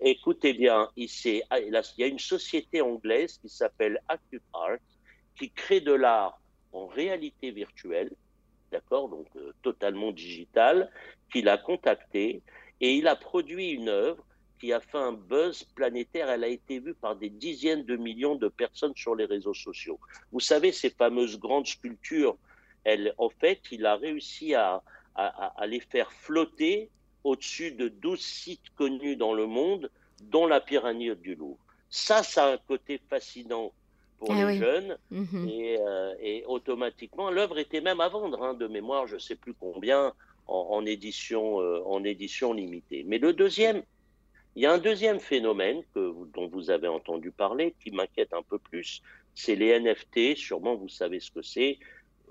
écoutez 0.00 0.52
bien, 0.52 0.88
il, 0.96 1.08
il, 1.24 1.82
y 1.98 2.02
a 2.02 2.06
une 2.06 2.18
société 2.18 2.80
anglaise 2.80 3.38
qui 3.38 3.48
s'appelle 3.48 4.00
AccuArt 4.08 4.78
qui 5.38 5.50
crée 5.50 5.80
de 5.80 5.92
l'art 5.92 6.40
en 6.72 6.86
réalité 6.86 7.50
virtuelle, 7.50 8.10
d'accord, 8.70 9.08
donc 9.08 9.26
euh, 9.36 9.52
totalement 9.62 10.12
digital, 10.12 10.90
qu'il 11.32 11.48
a 11.48 11.58
contacté 11.58 12.42
et 12.80 12.94
il 12.94 13.08
a 13.08 13.16
produit 13.16 13.70
une 13.70 13.88
œuvre 13.88 14.24
qui 14.58 14.72
a 14.72 14.80
fait 14.80 14.98
un 14.98 15.12
buzz 15.12 15.64
planétaire. 15.74 16.30
Elle 16.30 16.44
a 16.44 16.48
été 16.48 16.78
vue 16.78 16.94
par 16.94 17.16
des 17.16 17.30
dizaines 17.30 17.84
de 17.84 17.96
millions 17.96 18.36
de 18.36 18.48
personnes 18.48 18.94
sur 18.96 19.14
les 19.14 19.24
réseaux 19.24 19.54
sociaux. 19.54 19.98
Vous 20.32 20.40
savez, 20.40 20.72
ces 20.72 20.90
fameuses 20.90 21.38
grandes 21.38 21.66
sculptures, 21.66 22.36
elle, 22.84 23.14
en 23.18 23.28
fait, 23.28 23.60
il 23.70 23.84
a 23.84 23.96
réussi 23.96 24.54
à, 24.54 24.82
à, 25.16 25.66
les 25.66 25.80
faire 25.80 26.12
flotter 26.12 26.90
au-dessus 27.24 27.72
de 27.72 27.88
12 27.88 28.20
sites 28.20 28.70
connus 28.76 29.16
dans 29.16 29.34
le 29.34 29.46
monde, 29.46 29.90
dont 30.22 30.46
la 30.46 30.60
pyramide 30.60 31.20
du 31.20 31.34
Louvre. 31.34 31.58
Ça, 31.88 32.22
ça 32.22 32.46
a 32.46 32.52
un 32.54 32.58
côté 32.58 33.00
fascinant 33.08 33.72
pour 34.18 34.34
eh 34.34 34.44
les 34.44 34.58
jeunes. 34.58 34.98
Mhm. 35.10 35.48
Euh, 35.50 36.14
et, 36.20 36.44
automatiquement, 36.46 37.30
l'œuvre 37.30 37.58
était 37.58 37.80
même 37.80 38.00
à 38.00 38.08
vendre, 38.08 38.42
hein, 38.42 38.54
de 38.54 38.66
mémoire, 38.66 39.06
je 39.06 39.14
ne 39.14 39.20
sais 39.20 39.36
plus 39.36 39.54
combien, 39.54 40.12
en, 40.46 40.86
édition, 40.86 41.60
euh, 41.60 41.82
en 41.86 42.04
édition 42.04 42.52
limitée. 42.52 43.04
Mais 43.06 43.18
le 43.18 43.32
deuxième, 43.32 43.82
il 44.54 44.62
y 44.62 44.66
a 44.66 44.72
un 44.72 44.78
deuxième 44.78 45.18
phénomène 45.18 45.82
que, 45.92 46.14
dont 46.32 46.46
vous 46.46 46.70
avez 46.70 46.88
entendu 46.88 47.30
parler 47.32 47.74
qui 47.82 47.90
m'inquiète 47.90 48.32
un 48.32 48.42
peu 48.42 48.58
plus, 48.58 49.02
c'est 49.34 49.56
les 49.56 49.78
NFT. 49.78 50.36
Sûrement, 50.36 50.76
vous 50.76 50.88
savez 50.88 51.20
ce 51.20 51.30
que 51.30 51.42
c'est. 51.42 51.78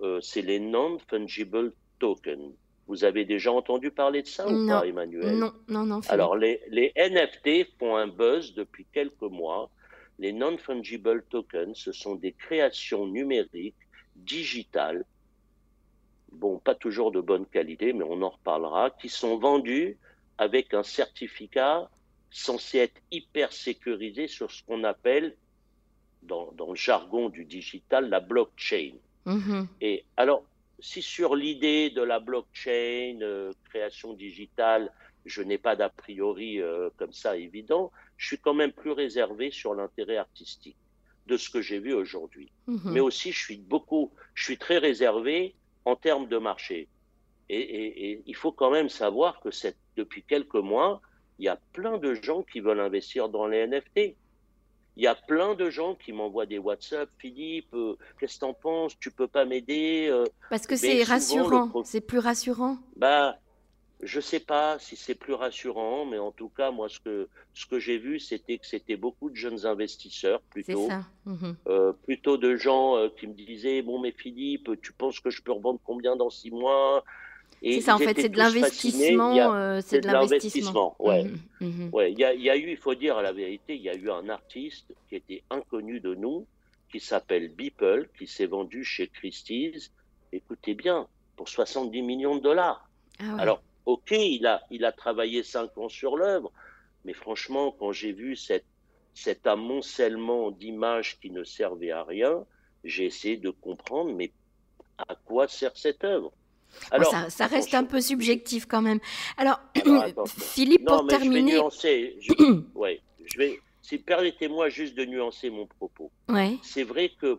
Euh, 0.02 0.20
c'est 0.22 0.42
les 0.42 0.60
non-fungible 0.60 1.74
tokens. 2.00 2.54
Vous 2.88 3.04
avez 3.04 3.26
déjà 3.26 3.52
entendu 3.52 3.90
parler 3.90 4.22
de 4.22 4.28
ça 4.28 4.48
ou 4.48 4.68
pas, 4.68 4.86
Emmanuel? 4.86 5.38
Non, 5.38 5.54
non, 5.68 5.86
non. 5.86 6.02
Alors, 6.10 6.36
les, 6.36 6.62
les, 6.70 6.94
NFT 6.96 7.78
font 7.80 7.96
un 7.96 8.08
buzz 8.08 8.54
depuis 8.54 8.86
quelques 8.94 9.22
mois. 9.22 9.72
Les 10.20 10.32
non-fungible 10.32 11.24
tokens, 11.30 11.76
ce 11.76 11.92
sont 11.92 12.16
des 12.16 12.32
créations 12.32 13.08
numériques, 13.08 13.76
digitales, 14.16 15.04
bon, 16.36 16.60
pas 16.60 16.76
toujours 16.76 17.12
de 17.12 17.22
bonne 17.22 17.46
qualité, 17.46 17.94
mais 17.94 18.06
on 18.08 18.22
en 18.22 18.30
reparlera, 18.30 18.92
qui 18.92 19.10
sont 19.10 19.38
vendus 19.38 19.98
avec 20.38 20.74
un 20.74 20.84
certificat 20.84 21.90
censé 22.30 22.80
être 22.80 23.02
hyper 23.12 23.52
sécurisé 23.54 24.28
sur 24.28 24.52
ce 24.52 24.64
qu'on 24.64 24.84
appelle, 24.84 25.36
dans, 26.24 26.52
dans, 26.54 26.70
le 26.70 26.76
jargon 26.76 27.30
du 27.30 27.46
digital, 27.46 28.10
la 28.10 28.20
blockchain. 28.20 28.94
Mm-hmm. 29.26 29.68
Et 29.82 30.06
alors, 30.18 30.44
si 30.86 31.02
sur 31.02 31.36
l'idée 31.36 31.90
de 31.90 32.04
la 32.04 32.20
blockchain, 32.20 33.18
euh, 33.22 33.52
création 33.70 34.14
digitale, 34.14 34.92
je 35.26 35.42
n'ai 35.42 35.58
pas 35.58 35.76
d'a 35.76 35.90
priori 35.90 36.62
euh, 36.62 36.90
comme 36.98 37.12
ça 37.12 37.36
évident, 37.36 37.92
je 38.18 38.28
suis 38.28 38.38
quand 38.38 38.54
même 38.54 38.72
plus 38.72 38.92
réservé 38.92 39.50
sur 39.50 39.74
l'intérêt 39.74 40.18
artistique 40.18 40.78
de 41.26 41.38
ce 41.38 41.50
que 41.50 41.60
j'ai 41.60 41.80
vu 41.80 41.94
aujourd'hui. 41.94 42.52
Mhm. 42.68 42.92
Mais 42.94 43.00
aussi, 43.00 43.32
je 43.32 43.44
suis 43.44 43.58
beaucoup, 43.58 44.12
je 44.36 44.44
suis 44.44 44.58
très 44.58 44.78
réservé 44.78 45.56
en 45.86 45.96
termes 45.96 46.28
de 46.28 46.38
marché. 46.38 46.88
Et, 47.50 48.22
il 48.26 48.36
faut 48.36 48.52
quand 48.52 48.72
même 48.72 48.90
savoir 48.90 49.40
que 49.40 49.50
depuis 49.96 50.24
quelques 50.24 50.54
mois, 50.56 51.02
il 51.40 51.46
y 51.46 51.50
a 51.50 51.60
plein 51.74 51.98
de 51.98 52.14
gens 52.14 52.44
qui 52.44 52.60
veulent 52.60 52.80
investir 52.80 53.30
dans 53.30 53.48
les 53.48 53.66
NFT. 53.68 54.16
Il 54.98 55.04
y 55.04 55.08
a 55.08 55.16
plein 55.16 55.56
de 55.56 55.70
gens 55.70 55.96
qui 55.96 56.14
m'envoient 56.14 56.46
des 56.46 56.58
WhatsApp, 56.58 57.10
Philippe, 57.18 57.74
euh, 57.74 57.98
qu'est-ce 58.20 58.36
que 58.36 58.40
t'en 58.42 58.54
penses? 58.54 58.98
Tu 59.00 59.12
peux 59.12 59.28
pas 59.28 59.46
m'aider 59.46 60.08
euh? 60.10 60.26
Parce 60.50 60.68
que 60.68 60.76
c'est 60.76 61.04
rassurant, 61.04 61.84
c'est 61.84 62.02
plus 62.02 62.20
rassurant. 62.20 62.78
Bah, 62.96 63.38
je 64.02 64.20
sais 64.20 64.40
pas 64.40 64.78
si 64.80 64.96
c'est 64.96 65.16
plus 65.16 65.34
rassurant, 65.34 66.06
mais 66.06 66.18
en 66.18 66.32
tout 66.32 66.50
cas, 66.50 66.72
moi, 66.72 66.88
ce 66.88 67.00
que 67.00 67.28
ce 67.54 67.66
que 67.66 67.80
j'ai 67.80 67.98
vu, 67.98 68.20
c'était 68.20 68.58
que 68.58 68.66
c'était 68.66 68.96
beaucoup 68.96 69.30
de 69.30 69.36
jeunes 69.36 69.66
investisseurs 69.66 70.42
plutôt, 70.50 70.88
ça. 70.88 71.04
Mhm. 71.26 71.56
Euh, 71.68 71.92
plutôt 72.06 72.38
de 72.38 72.56
gens 72.56 73.10
qui 73.18 73.28
me 73.28 73.34
disaient 73.34 73.82
bon, 73.82 74.00
mais 74.00 74.12
Philippe, 74.12 74.70
tu 74.82 74.94
penses 74.94 75.20
que 75.20 75.30
je 75.30 75.42
peux 75.42 75.52
revendre 75.52 75.80
combien 75.84 76.16
dans 76.16 76.30
six 76.30 76.52
mois? 76.52 77.04
C'est 77.74 77.82
ça, 77.82 77.96
en 77.96 77.98
fait, 78.00 78.20
c'est 78.20 78.30
de 78.30 78.38
l'investissement. 78.38 79.54
Euh, 79.54 79.82
c'est 79.84 80.02
de 80.02 80.08
l'investissement. 80.08 80.96
Ouais. 81.00 81.24
Mhm, 81.24 81.40
mhm. 81.62 81.90
ouais. 81.94 82.12
Il, 82.12 82.20
y 82.20 82.24
a, 82.24 82.34
il 82.34 82.42
y 82.42 82.50
a 82.50 82.56
eu, 82.56 82.70
il 82.70 82.78
faut 82.78 82.96
dire 82.96 83.22
la 83.22 83.34
vérité, 83.34 83.76
il 83.76 83.82
y 83.82 83.90
a 83.90 83.96
eu 83.96 84.10
un 84.10 84.30
artiste 84.30 84.94
qui 85.10 85.16
était 85.16 85.44
inconnu 85.50 86.00
de 86.00 86.14
nous, 86.14 86.46
qui 86.92 87.00
s'appelle 87.00 87.50
Beeple, 87.50 88.10
qui 88.18 88.28
s'est 88.28 88.46
vendu 88.46 88.84
chez 88.84 89.08
Christie's. 89.08 89.92
Écoutez 90.32 90.74
bien, 90.74 91.08
pour 91.36 91.50
70 91.50 92.02
millions 92.02 92.36
de 92.36 92.42
dollars. 92.42 92.90
Ah 93.20 93.36
Alors, 93.38 93.62
ok, 93.86 94.12
il 94.12 94.46
a, 94.46 94.62
il 94.72 94.86
a 94.86 94.92
travaillé 94.92 95.44
5 95.44 95.78
ans 95.78 95.90
sur 95.90 96.18
l'œuvre, 96.18 96.52
mais 97.04 97.14
franchement, 97.14 97.72
quand 97.72 97.92
j'ai 97.92 98.12
vu 98.12 98.36
cette, 98.36 98.66
cet 99.14 99.48
amoncellement 99.48 100.52
d'images 100.52 101.20
qui 101.20 101.32
ne 101.32 101.44
servaient 101.44 101.92
à 101.92 102.04
rien, 102.04 102.46
j'ai 102.84 103.06
essayé 103.06 103.38
de 103.38 103.50
comprendre, 103.50 104.14
mais 104.14 104.32
à 104.98 105.16
quoi 105.16 105.48
sert 105.48 105.76
cette 105.76 106.04
œuvre? 106.04 106.32
Alors, 106.92 107.14
ça, 107.30 107.48
reste 107.48 107.74
un 107.74 107.84
peu 107.84 108.02
subjectif 108.02 108.66
quand 108.66 108.82
même. 108.82 109.00
Alors, 109.38 109.60
Philippe, 110.28 110.86
pour 110.86 111.08
terminer. 111.08 111.52
Je 111.52 111.56
vais 111.56 111.62
nuancer. 111.62 112.18
Je, 112.20 112.34
ouais, 112.76 113.02
je 113.26 113.38
vais. 113.38 113.60
Si 113.82 113.98
permettez-moi 114.00 114.70
juste 114.70 114.96
de 114.96 115.06
nuancer 115.06 115.50
mon 115.50 115.68
propos. 115.68 116.12
Ouais. 116.28 116.58
C'est 116.64 116.84
vrai 116.84 117.12
que 117.20 117.38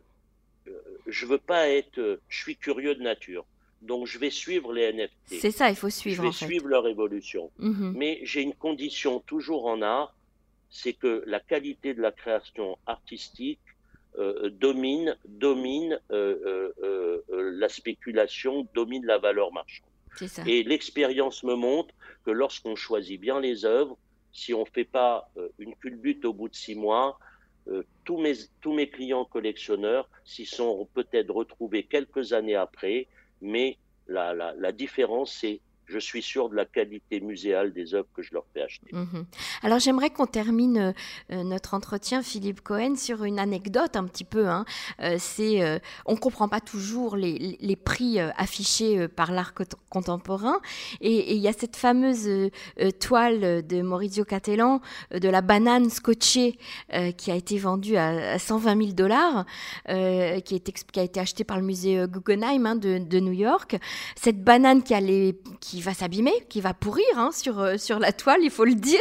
je 0.66 0.70
euh, 0.70 0.74
je 1.06 1.26
veux 1.26 1.38
pas 1.38 1.68
être. 1.68 2.20
je 2.28 2.38
suis 2.38 2.56
curieux 2.56 2.94
de 2.94 3.02
nature. 3.02 3.44
Donc, 3.82 4.06
je 4.06 4.18
vais 4.18 4.30
suivre 4.30 4.72
les 4.72 4.92
NFT. 4.92 5.40
C'est 5.40 5.50
ça, 5.50 5.70
il 5.70 5.76
faut 5.76 5.90
suivre. 5.90 6.16
Je 6.16 6.28
vais 6.28 6.32
suivre 6.32 6.66
leur 6.66 6.86
évolution. 6.86 7.50
Mhm. 7.58 7.94
Mais 7.96 8.20
j'ai 8.22 8.42
une 8.42 8.54
condition 8.54 9.20
toujours 9.20 9.66
en 9.66 9.82
art 9.82 10.14
c'est 10.70 10.92
que 10.92 11.22
la 11.26 11.40
qualité 11.40 11.94
de 11.94 12.02
la 12.02 12.12
création 12.12 12.78
artistique 12.86 13.60
euh, 14.18 14.48
domine, 14.50 15.16
domine 15.26 16.00
euh, 16.10 16.72
euh, 16.82 17.22
la 17.58 17.68
spéculation, 17.68 18.66
domine 18.74 19.04
la 19.04 19.18
valeur 19.18 19.52
marchande. 19.52 19.88
Et 20.46 20.62
l'expérience 20.62 21.42
me 21.42 21.54
montre 21.54 21.94
que 22.24 22.30
lorsqu'on 22.30 22.76
choisit 22.76 23.20
bien 23.20 23.40
les 23.40 23.66
œuvres, 23.66 23.98
si 24.32 24.54
on 24.54 24.60
ne 24.60 24.70
fait 24.72 24.84
pas 24.84 25.28
une 25.58 25.74
culbute 25.74 26.24
au 26.24 26.32
bout 26.32 26.48
de 26.48 26.54
six 26.54 26.74
mois, 26.74 27.18
tous, 28.04 28.18
mes, 28.18 28.32
tous 28.62 28.72
mes 28.72 28.88
clients 28.88 29.26
collectionneurs 29.26 30.08
s'y 30.24 30.46
sont 30.46 30.88
peut-être 30.94 31.30
retrouvés 31.30 31.82
quelques 31.82 32.32
années 32.32 32.54
après, 32.54 33.08
mais 33.42 33.76
la, 34.08 34.32
la, 34.32 34.54
la 34.54 34.72
différence, 34.72 35.32
c'est 35.32 35.60
je 35.86 35.98
suis 35.98 36.22
sûr 36.22 36.48
de 36.48 36.56
la 36.56 36.64
qualité 36.64 37.20
muséale 37.20 37.72
des 37.72 37.94
œuvres 37.94 38.08
que 38.14 38.22
je 38.22 38.34
leur 38.34 38.44
fais 38.52 38.62
acheter. 38.62 38.88
Mhm. 38.92 39.24
Alors 39.62 39.78
j'aimerais 39.78 40.10
qu'on 40.10 40.26
termine 40.26 40.94
euh, 41.30 41.42
notre 41.44 41.74
entretien, 41.74 42.22
Philippe 42.22 42.60
Cohen, 42.60 42.96
sur 42.96 43.24
une 43.24 43.38
anecdote 43.38 43.96
un 43.96 44.04
petit 44.04 44.24
peu. 44.24 44.48
Hein. 44.48 44.64
Euh, 45.00 45.18
euh, 45.38 45.78
on 46.04 46.16
comprend 46.16 46.48
pas 46.48 46.60
toujours 46.60 47.16
les, 47.16 47.76
prix 47.84 48.18
affichés 48.18 49.06
par 49.06 49.30
l'art 49.30 49.52
contemporain, 49.90 50.60
et 51.00 51.34
il 51.34 51.40
y 51.40 51.46
a 51.46 51.52
cette 51.52 51.76
fameuse 51.76 52.50
toile 52.98 53.64
de 53.64 53.82
Maurizio 53.82 54.24
Cattelan 54.24 54.80
de 55.12 55.28
la 55.28 55.42
banane 55.42 55.90
scotchée 55.90 56.58
qui 57.16 57.30
a 57.30 57.34
été 57.34 57.58
vendue 57.58 57.96
à, 57.96 58.38
120 58.38 58.78
000 58.78 58.92
dollars, 58.92 59.44
qui, 59.86 60.60
qui, 60.60 61.00
a 61.00 61.02
été 61.02 61.20
achetée 61.20 61.44
par 61.44 61.58
le 61.58 61.64
musée 61.64 62.06
Guggenheim 62.08 62.66
hein, 62.66 62.76
de, 62.76 62.98
de, 62.98 63.20
New 63.20 63.32
York. 63.32 63.76
Cette 64.16 64.42
banane 64.42 64.82
qui 64.82 64.94
a 64.94 65.00
les 65.00 65.38
qui 65.60 65.75
qui 65.76 65.82
va 65.82 65.92
s'abîmer, 65.92 66.32
qui 66.48 66.62
va 66.62 66.72
pourrir 66.72 67.04
hein, 67.16 67.32
sur, 67.32 67.60
euh, 67.60 67.76
sur 67.76 67.98
la 67.98 68.10
toile, 68.10 68.38
il 68.40 68.50
faut 68.50 68.64
le 68.64 68.74
dire. 68.74 68.98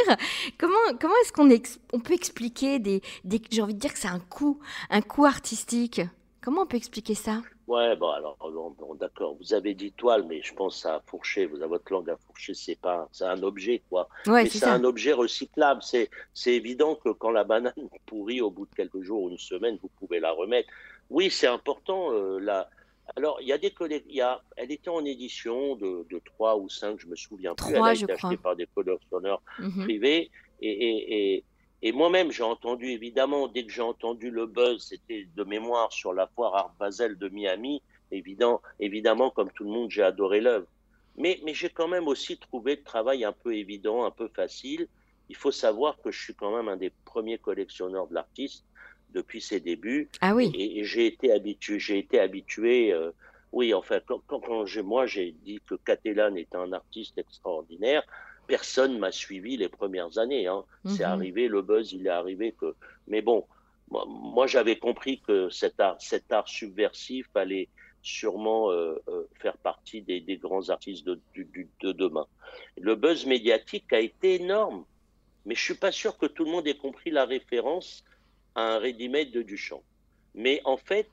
Comment, 0.58 0.76
comment 1.00 1.14
est-ce 1.22 1.32
qu'on 1.32 1.48
on 1.94 2.00
peut 2.00 2.12
expliquer 2.12 2.78
des, 2.78 3.00
des 3.24 3.40
j'ai 3.50 3.62
envie 3.62 3.72
de 3.72 3.78
dire 3.78 3.94
que 3.94 3.98
c'est 3.98 4.08
un 4.08 4.18
coup, 4.20 4.60
un 4.90 5.00
coup 5.00 5.24
artistique 5.24 6.02
Comment 6.42 6.62
on 6.62 6.66
peut 6.66 6.76
expliquer 6.76 7.14
ça? 7.14 7.40
Ouais, 7.66 7.96
bon 7.96 8.10
alors 8.10 8.36
d'accord, 9.00 9.36
vous 9.40 9.54
avez 9.54 9.72
dit 9.72 9.90
toile, 9.90 10.24
mais 10.28 10.42
je 10.42 10.52
pense 10.52 10.84
à 10.84 11.02
fourcher, 11.06 11.46
vous 11.46 11.56
avez 11.56 11.68
votre 11.68 11.90
langue 11.90 12.10
à 12.10 12.16
fourcher, 12.18 12.52
c'est 12.52 12.78
pas, 12.78 13.08
c'est 13.10 13.24
un 13.24 13.42
objet 13.42 13.82
quoi. 13.88 14.08
Ouais, 14.26 14.44
mais 14.44 14.50
c'est 14.50 14.66
un 14.66 14.84
objet 14.84 15.14
recyclable. 15.14 15.82
C'est, 15.82 16.10
c'est 16.34 16.52
évident 16.52 16.94
que 16.94 17.08
quand 17.08 17.30
la 17.30 17.44
banane 17.44 17.72
pourrit 18.06 18.42
au 18.42 18.50
bout 18.50 18.66
de 18.66 18.74
quelques 18.74 19.00
jours 19.00 19.22
ou 19.22 19.30
une 19.30 19.38
semaine, 19.38 19.78
vous 19.80 19.90
pouvez 19.98 20.20
la 20.20 20.30
remettre. 20.30 20.68
Oui, 21.08 21.30
c'est 21.30 21.46
important. 21.46 22.12
Euh, 22.12 22.38
la, 22.38 22.68
alors, 23.14 23.38
il 23.40 23.46
y 23.46 23.52
a 23.52 23.58
des 23.58 23.70
collections. 23.70 24.26
Elle 24.56 24.72
était 24.72 24.90
en 24.90 25.04
édition 25.04 25.76
de, 25.76 26.06
de 26.10 26.20
3 26.24 26.56
ou 26.58 26.68
5, 26.68 26.98
je 26.98 27.06
me 27.06 27.14
souviens 27.14 27.54
plus. 27.54 27.74
elle 27.74 27.82
a 27.82 27.94
été 27.94 28.10
achetée 28.10 28.36
par 28.36 28.56
des 28.56 28.66
collectionneurs 28.74 29.42
mhm. 29.58 29.84
privés. 29.84 30.30
Et, 30.60 30.70
et, 30.70 31.34
et, 31.34 31.44
et 31.82 31.92
moi-même, 31.92 32.32
j'ai 32.32 32.42
entendu, 32.42 32.86
évidemment, 32.86 33.46
dès 33.46 33.64
que 33.64 33.72
j'ai 33.72 33.82
entendu 33.82 34.30
le 34.30 34.46
buzz, 34.46 34.82
c'était 34.88 35.28
de 35.36 35.44
mémoire 35.44 35.92
sur 35.92 36.12
la 36.12 36.26
foire 36.26 36.56
Art 36.56 36.74
Basel 36.80 37.16
de 37.16 37.28
Miami. 37.28 37.82
Évident, 38.10 38.60
évidemment, 38.80 39.30
comme 39.30 39.50
tout 39.52 39.64
le 39.64 39.70
monde, 39.70 39.90
j'ai 39.90 40.02
adoré 40.02 40.40
l'œuvre. 40.40 40.66
Mais, 41.16 41.40
mais 41.44 41.54
j'ai 41.54 41.70
quand 41.70 41.88
même 41.88 42.08
aussi 42.08 42.38
trouvé 42.38 42.76
le 42.76 42.82
travail 42.82 43.24
un 43.24 43.32
peu 43.32 43.54
évident, 43.54 44.04
un 44.04 44.10
peu 44.10 44.28
facile. 44.28 44.88
Il 45.28 45.36
faut 45.36 45.50
savoir 45.50 46.00
que 46.02 46.10
je 46.10 46.22
suis 46.22 46.34
quand 46.34 46.54
même 46.54 46.68
un 46.68 46.76
des 46.76 46.92
premiers 47.04 47.38
collectionneurs 47.38 48.06
de 48.06 48.14
l'artiste 48.14 48.64
depuis 49.16 49.40
ses 49.40 49.60
débuts. 49.60 50.08
Ah 50.20 50.34
oui. 50.34 50.52
Et, 50.54 50.84
j'ai 50.84 51.06
été 51.06 51.32
habitué, 51.32 51.80
j'ai 51.80 51.98
été 51.98 52.20
habitué. 52.20 52.92
Euh, 52.92 53.10
oui, 53.52 53.72
enfin, 53.72 53.98
quand, 54.06 54.20
quand, 54.26 54.42
moi 54.84 55.06
j'ai 55.06 55.32
dit 55.44 55.60
que 55.66 55.74
Catalan 55.74 56.34
était 56.36 56.56
un 56.56 56.72
artiste 56.72 57.16
extraordinaire, 57.16 58.02
personne 58.46 58.98
m'a 58.98 59.12
suivi 59.12 59.56
les 59.56 59.70
premières 59.70 60.18
années. 60.18 60.46
Hein. 60.46 60.64
C'est 60.84 61.06
mhm. 61.06 61.12
arrivé, 61.12 61.48
le 61.48 61.62
buzz, 61.62 61.92
il 61.92 62.06
est 62.06 62.10
arrivé 62.10 62.52
que. 62.52 62.74
Mais 63.08 63.22
bon, 63.22 63.46
moi, 63.90 64.46
j'avais 64.46 64.76
compris 64.76 65.20
que 65.20 65.48
cet 65.50 65.80
art, 65.80 65.96
cet 65.98 66.30
art 66.30 66.48
subversif 66.48 67.28
allait 67.34 67.68
sûrement 68.02 68.70
euh, 68.70 68.94
euh, 69.08 69.24
faire 69.40 69.56
partie 69.56 70.00
des, 70.02 70.20
grands 70.36 70.68
artistes 70.68 71.04
de, 71.06 71.20
de, 71.34 71.92
demain. 71.92 72.26
Le 72.78 72.94
buzz 72.94 73.26
médiatique 73.26 73.92
a 73.92 74.00
été 74.00 74.36
énorme, 74.36 74.84
mais 75.44 75.54
je 75.54 75.62
suis 75.62 75.74
pas 75.74 75.92
sûr 75.92 76.16
que 76.16 76.26
tout 76.26 76.44
le 76.44 76.50
monde 76.50 76.68
ait 76.68 76.76
compris 76.76 77.10
la 77.10 77.24
référence 77.24 78.04
à 78.56 78.74
un 78.74 78.78
ready-made 78.78 79.30
de 79.30 79.42
Duchamp. 79.42 79.82
Mais 80.34 80.60
en 80.64 80.76
fait, 80.76 81.08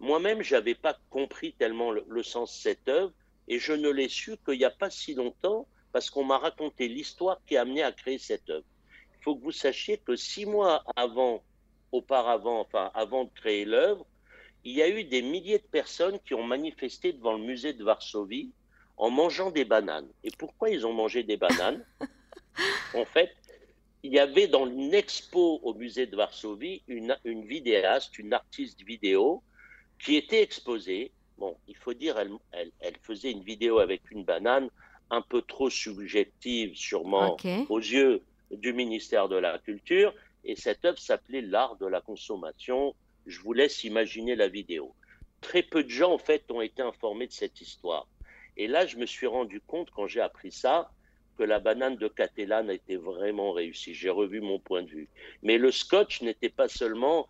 moi-même, 0.00 0.42
j'avais 0.42 0.74
pas 0.74 0.96
compris 1.10 1.52
tellement 1.52 1.90
le, 1.90 2.22
sens 2.22 2.56
de 2.56 2.62
cette 2.62 2.88
œuvre, 2.88 3.12
et 3.48 3.58
je 3.58 3.72
ne 3.72 3.90
l'ai 3.90 4.08
su 4.08 4.36
qu'il 4.38 4.58
n'y 4.58 4.64
a 4.64 4.70
pas 4.70 4.90
si 4.90 5.14
longtemps, 5.14 5.68
parce 5.92 6.08
qu'on 6.08 6.24
m'a 6.24 6.38
raconté 6.38 6.88
l'histoire 6.88 7.40
qui 7.46 7.56
a 7.56 7.62
amené 7.62 7.82
à 7.82 7.92
créer 7.92 8.18
cette 8.18 8.48
œuvre. 8.48 8.64
Il 9.18 9.22
faut 9.22 9.36
que 9.36 9.42
vous 9.42 9.52
sachiez 9.52 9.98
que 9.98 10.16
six 10.16 10.46
mois 10.46 10.82
avant, 10.96 11.42
auparavant, 11.92 12.60
enfin 12.60 12.90
avant 12.94 13.24
de 13.24 13.30
créer 13.34 13.64
l'œuvre, 13.64 14.06
il 14.64 14.74
y 14.74 14.82
a 14.82 14.88
eu 14.88 15.04
des 15.04 15.22
milliers 15.22 15.58
de 15.58 15.66
personnes 15.66 16.18
qui 16.20 16.34
ont 16.34 16.42
manifesté 16.42 17.12
devant 17.12 17.34
le 17.34 17.44
musée 17.44 17.74
de 17.74 17.84
Varsovie 17.84 18.50
en 18.96 19.10
mangeant 19.10 19.50
des 19.50 19.64
bananes. 19.64 20.08
Et 20.22 20.30
pourquoi 20.38 20.70
ils 20.70 20.86
ont 20.86 20.92
mangé 20.92 21.22
des 21.22 21.36
bananes? 21.36 21.84
En 22.94 23.04
fait, 23.04 23.34
il 24.04 24.12
y 24.12 24.18
avait 24.18 24.46
dans 24.46 24.66
une 24.66 24.92
expo 24.92 25.60
au 25.62 25.74
musée 25.74 26.06
de 26.06 26.14
Varsovie 26.14 26.82
une, 26.88 27.16
une 27.24 27.46
vidéaste, 27.46 28.18
une 28.18 28.34
artiste 28.34 28.82
vidéo, 28.82 29.42
qui 29.98 30.16
était 30.16 30.42
exposée. 30.42 31.10
Bon, 31.38 31.56
il 31.66 31.76
faut 31.76 31.94
dire, 31.94 32.18
elle, 32.18 32.70
elle, 32.80 32.96
faisait 33.02 33.30
une 33.30 33.42
vidéo 33.42 33.78
avec 33.78 34.10
une 34.10 34.22
banane 34.22 34.68
un 35.10 35.22
peu 35.22 35.40
trop 35.40 35.70
subjective, 35.70 36.76
sûrement 36.76 37.36
aux 37.70 37.78
yeux 37.78 38.22
du 38.50 38.74
ministère 38.74 39.28
de 39.28 39.36
la 39.36 39.58
Culture. 39.58 40.14
Et 40.44 40.54
cette 40.54 40.84
œuvre 40.84 40.98
s'appelait 40.98 41.40
L'art 41.40 41.76
de 41.76 41.86
la 41.86 42.02
consommation 42.02 42.94
je 43.26 43.40
vous 43.40 43.54
laisse 43.54 43.84
imaginer 43.84 44.36
la 44.36 44.48
vidéo. 44.48 44.94
Très 45.40 45.62
peu 45.62 45.82
de 45.82 45.88
gens, 45.88 46.12
en 46.12 46.18
fait, 46.18 46.50
ont 46.50 46.60
été 46.60 46.82
informés 46.82 47.26
de 47.26 47.32
cette 47.32 47.60
histoire. 47.60 48.06
Et 48.58 48.66
là, 48.66 48.86
je 48.86 48.98
me 48.98 49.06
suis 49.06 49.26
rendu 49.26 49.62
compte, 49.62 49.90
quand 49.90 50.06
j'ai 50.06 50.20
appris 50.20 50.52
ça, 50.52 50.90
que 51.36 51.42
la 51.42 51.58
banane 51.58 51.96
de 51.96 52.08
Catalane 52.08 52.70
était 52.70 52.96
vraiment 52.96 53.52
réussie. 53.52 53.94
J'ai 53.94 54.10
revu 54.10 54.40
mon 54.40 54.58
point 54.58 54.82
de 54.82 54.90
vue. 54.90 55.08
Mais 55.42 55.58
le 55.58 55.70
scotch 55.70 56.22
n'était 56.22 56.48
pas 56.48 56.68
seulement, 56.68 57.28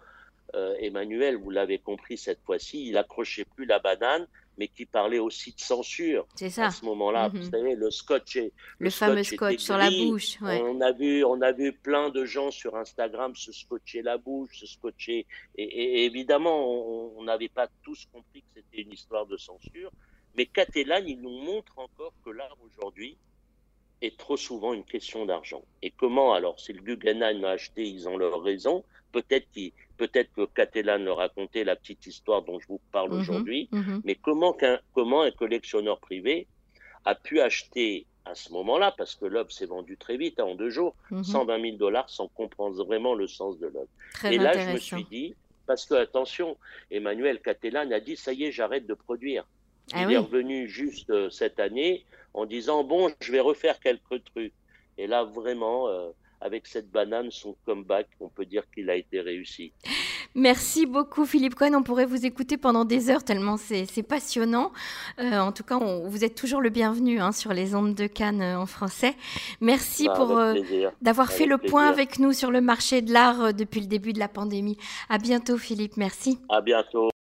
euh, 0.54 0.74
Emmanuel, 0.78 1.36
vous 1.36 1.50
l'avez 1.50 1.78
compris 1.78 2.16
cette 2.18 2.42
fois-ci, 2.42 2.88
il 2.88 2.96
accrochait 2.96 3.44
plus 3.44 3.66
la 3.66 3.78
banane, 3.78 4.26
mais 4.56 4.68
qui 4.68 4.86
parlait 4.86 5.18
aussi 5.18 5.52
de 5.52 5.60
censure. 5.60 6.26
C'est 6.36 6.50
ça. 6.50 6.66
À 6.66 6.70
ce 6.70 6.84
moment-là, 6.84 7.28
mhm. 7.28 7.38
vous 7.38 7.50
savez, 7.50 7.74
le 7.74 7.90
scotch 7.90 8.36
est. 8.36 8.52
Le, 8.78 8.90
fameux 8.90 9.22
scotch 9.22 9.58
sur 9.58 9.76
la 9.76 9.90
bouche. 9.90 10.38
On, 10.40 10.80
a 10.80 10.92
vu, 10.92 11.24
on 11.24 11.40
a 11.42 11.52
vu 11.52 11.72
plein 11.72 12.10
de 12.10 12.24
gens 12.24 12.50
sur 12.50 12.76
Instagram 12.76 13.34
se 13.34 13.52
scotcher 13.52 14.02
la 14.02 14.16
bouche, 14.16 14.58
se 14.58 14.66
scotcher. 14.66 15.26
Et, 15.56 16.04
évidemment, 16.04 17.16
on 17.16 17.22
n'avait 17.24 17.48
pas 17.48 17.68
tous 17.82 18.06
compris 18.12 18.42
que 18.42 18.60
c'était 18.60 18.82
une 18.82 18.92
histoire 18.92 19.26
de 19.26 19.36
censure. 19.36 19.90
Mais 20.36 20.46
Catalan, 20.46 21.02
il 21.06 21.20
nous 21.20 21.42
montre 21.44 21.78
encore 21.78 22.12
que 22.24 22.30
l'art 22.30 22.56
aujourd'hui 22.64 23.16
est 24.02 24.16
trop 24.16 24.36
souvent 24.36 24.72
une 24.72 24.84
question 24.84 25.24
d'argent. 25.26 25.62
Et 25.82 25.90
comment 25.90 26.34
alors 26.34 26.60
Si 26.60 26.72
le 26.72 26.82
Guggenheim 26.82 27.44
a 27.44 27.50
acheté, 27.50 27.86
ils 27.86 28.08
ont 28.08 28.16
leur 28.16 28.42
raison. 28.42 28.84
Peut-être 29.12 29.46
que 30.34 30.44
Catalan 30.46 30.98
leur 30.98 31.18
racontait 31.18 31.64
la 31.64 31.76
petite 31.76 32.06
histoire 32.06 32.42
dont 32.42 32.58
je 32.58 32.66
vous 32.66 32.80
parle 32.90 33.12
mhm, 33.12 33.20
aujourd'hui, 33.20 33.68
mhm. 33.70 34.02
mais 34.04 34.16
comment, 34.16 34.56
un, 34.62 34.78
comment 34.92 35.22
un 35.22 35.30
collectionneur 35.30 36.00
privé 36.00 36.46
a 37.04 37.14
pu 37.14 37.40
acheter 37.40 38.06
à 38.24 38.34
ce 38.34 38.52
moment-là, 38.52 38.94
parce 38.96 39.14
que 39.14 39.26
l'œuvre 39.26 39.52
s'est 39.52 39.66
vendue 39.66 39.96
très 39.96 40.16
vite, 40.16 40.40
hein, 40.40 40.44
en 40.44 40.54
deux 40.54 40.70
jours, 40.70 40.94
120 41.10 41.60
000 41.60 41.76
dollars 41.76 42.08
sans 42.08 42.28
comprendre 42.28 42.82
vraiment 42.84 43.14
le 43.14 43.28
sens 43.28 43.58
de 43.58 43.66
l'œuvre. 43.66 43.88
Et 44.24 44.38
là, 44.38 44.58
je 44.58 44.70
me 44.70 44.78
suis 44.78 45.04
dit, 45.04 45.34
parce 45.66 45.84
que 45.84 45.94
attention, 45.94 46.56
Emmanuel 46.90 47.40
Catalan 47.40 47.90
a 47.90 48.00
dit, 48.00 48.16
ça 48.16 48.32
y 48.32 48.44
est, 48.44 48.52
j'arrête 48.52 48.86
de 48.86 48.94
produire. 48.94 49.44
Ah 49.94 50.02
il 50.02 50.12
est 50.12 50.18
revenu 50.18 50.68
juste 50.68 51.10
euh, 51.10 51.30
cette 51.30 51.60
année 51.60 52.04
en 52.34 52.46
disant, 52.46 52.84
bon, 52.84 53.10
je 53.20 53.32
vais 53.32 53.40
refaire 53.40 53.78
quelques 53.80 54.24
trucs. 54.24 54.52
Et 54.98 55.06
là, 55.06 55.24
vraiment, 55.24 55.88
euh, 55.88 56.10
avec 56.40 56.66
cette 56.66 56.90
banane, 56.90 57.30
son 57.30 57.56
comeback, 57.64 58.08
on 58.20 58.28
peut 58.28 58.44
dire 58.44 58.64
qu'il 58.74 58.90
a 58.90 58.96
été 58.96 59.20
réussi. 59.20 59.72
Merci 60.36 60.84
beaucoup 60.84 61.26
Philippe 61.26 61.54
Cohen. 61.54 61.74
On 61.74 61.84
pourrait 61.84 62.06
vous 62.06 62.26
écouter 62.26 62.56
pendant 62.56 62.84
des 62.84 63.08
heures 63.08 63.22
tellement 63.22 63.56
c'est 63.56 64.02
passionnant. 64.02 64.72
Euh, 65.20 65.38
en 65.38 65.52
tout 65.52 65.62
cas, 65.62 65.78
vous 65.78 66.24
êtes 66.24 66.34
toujours 66.34 66.60
le 66.60 66.70
bienvenu 66.70 67.20
hein, 67.20 67.30
sur 67.30 67.52
les 67.52 67.76
ondes 67.76 67.94
de 67.94 68.08
Cannes 68.08 68.42
en 68.42 68.66
français. 68.66 69.14
Merci 69.60 70.08
bah, 70.08 70.14
pour 70.16 70.36
euh, 70.36 70.54
d'avoir 71.02 71.30
fait 71.30 71.46
le 71.46 71.56
point 71.56 71.86
avec 71.86 72.18
nous 72.18 72.32
sur 72.32 72.50
le 72.50 72.60
marché 72.60 73.00
de 73.00 73.12
l'art 73.12 73.54
depuis 73.54 73.80
le 73.80 73.86
début 73.86 74.12
de 74.12 74.18
la 74.18 74.28
pandémie. 74.28 74.76
À 75.08 75.18
bientôt 75.18 75.56
Philippe. 75.56 75.96
Merci. 75.96 76.40
À 76.48 76.60
bientôt. 76.60 77.10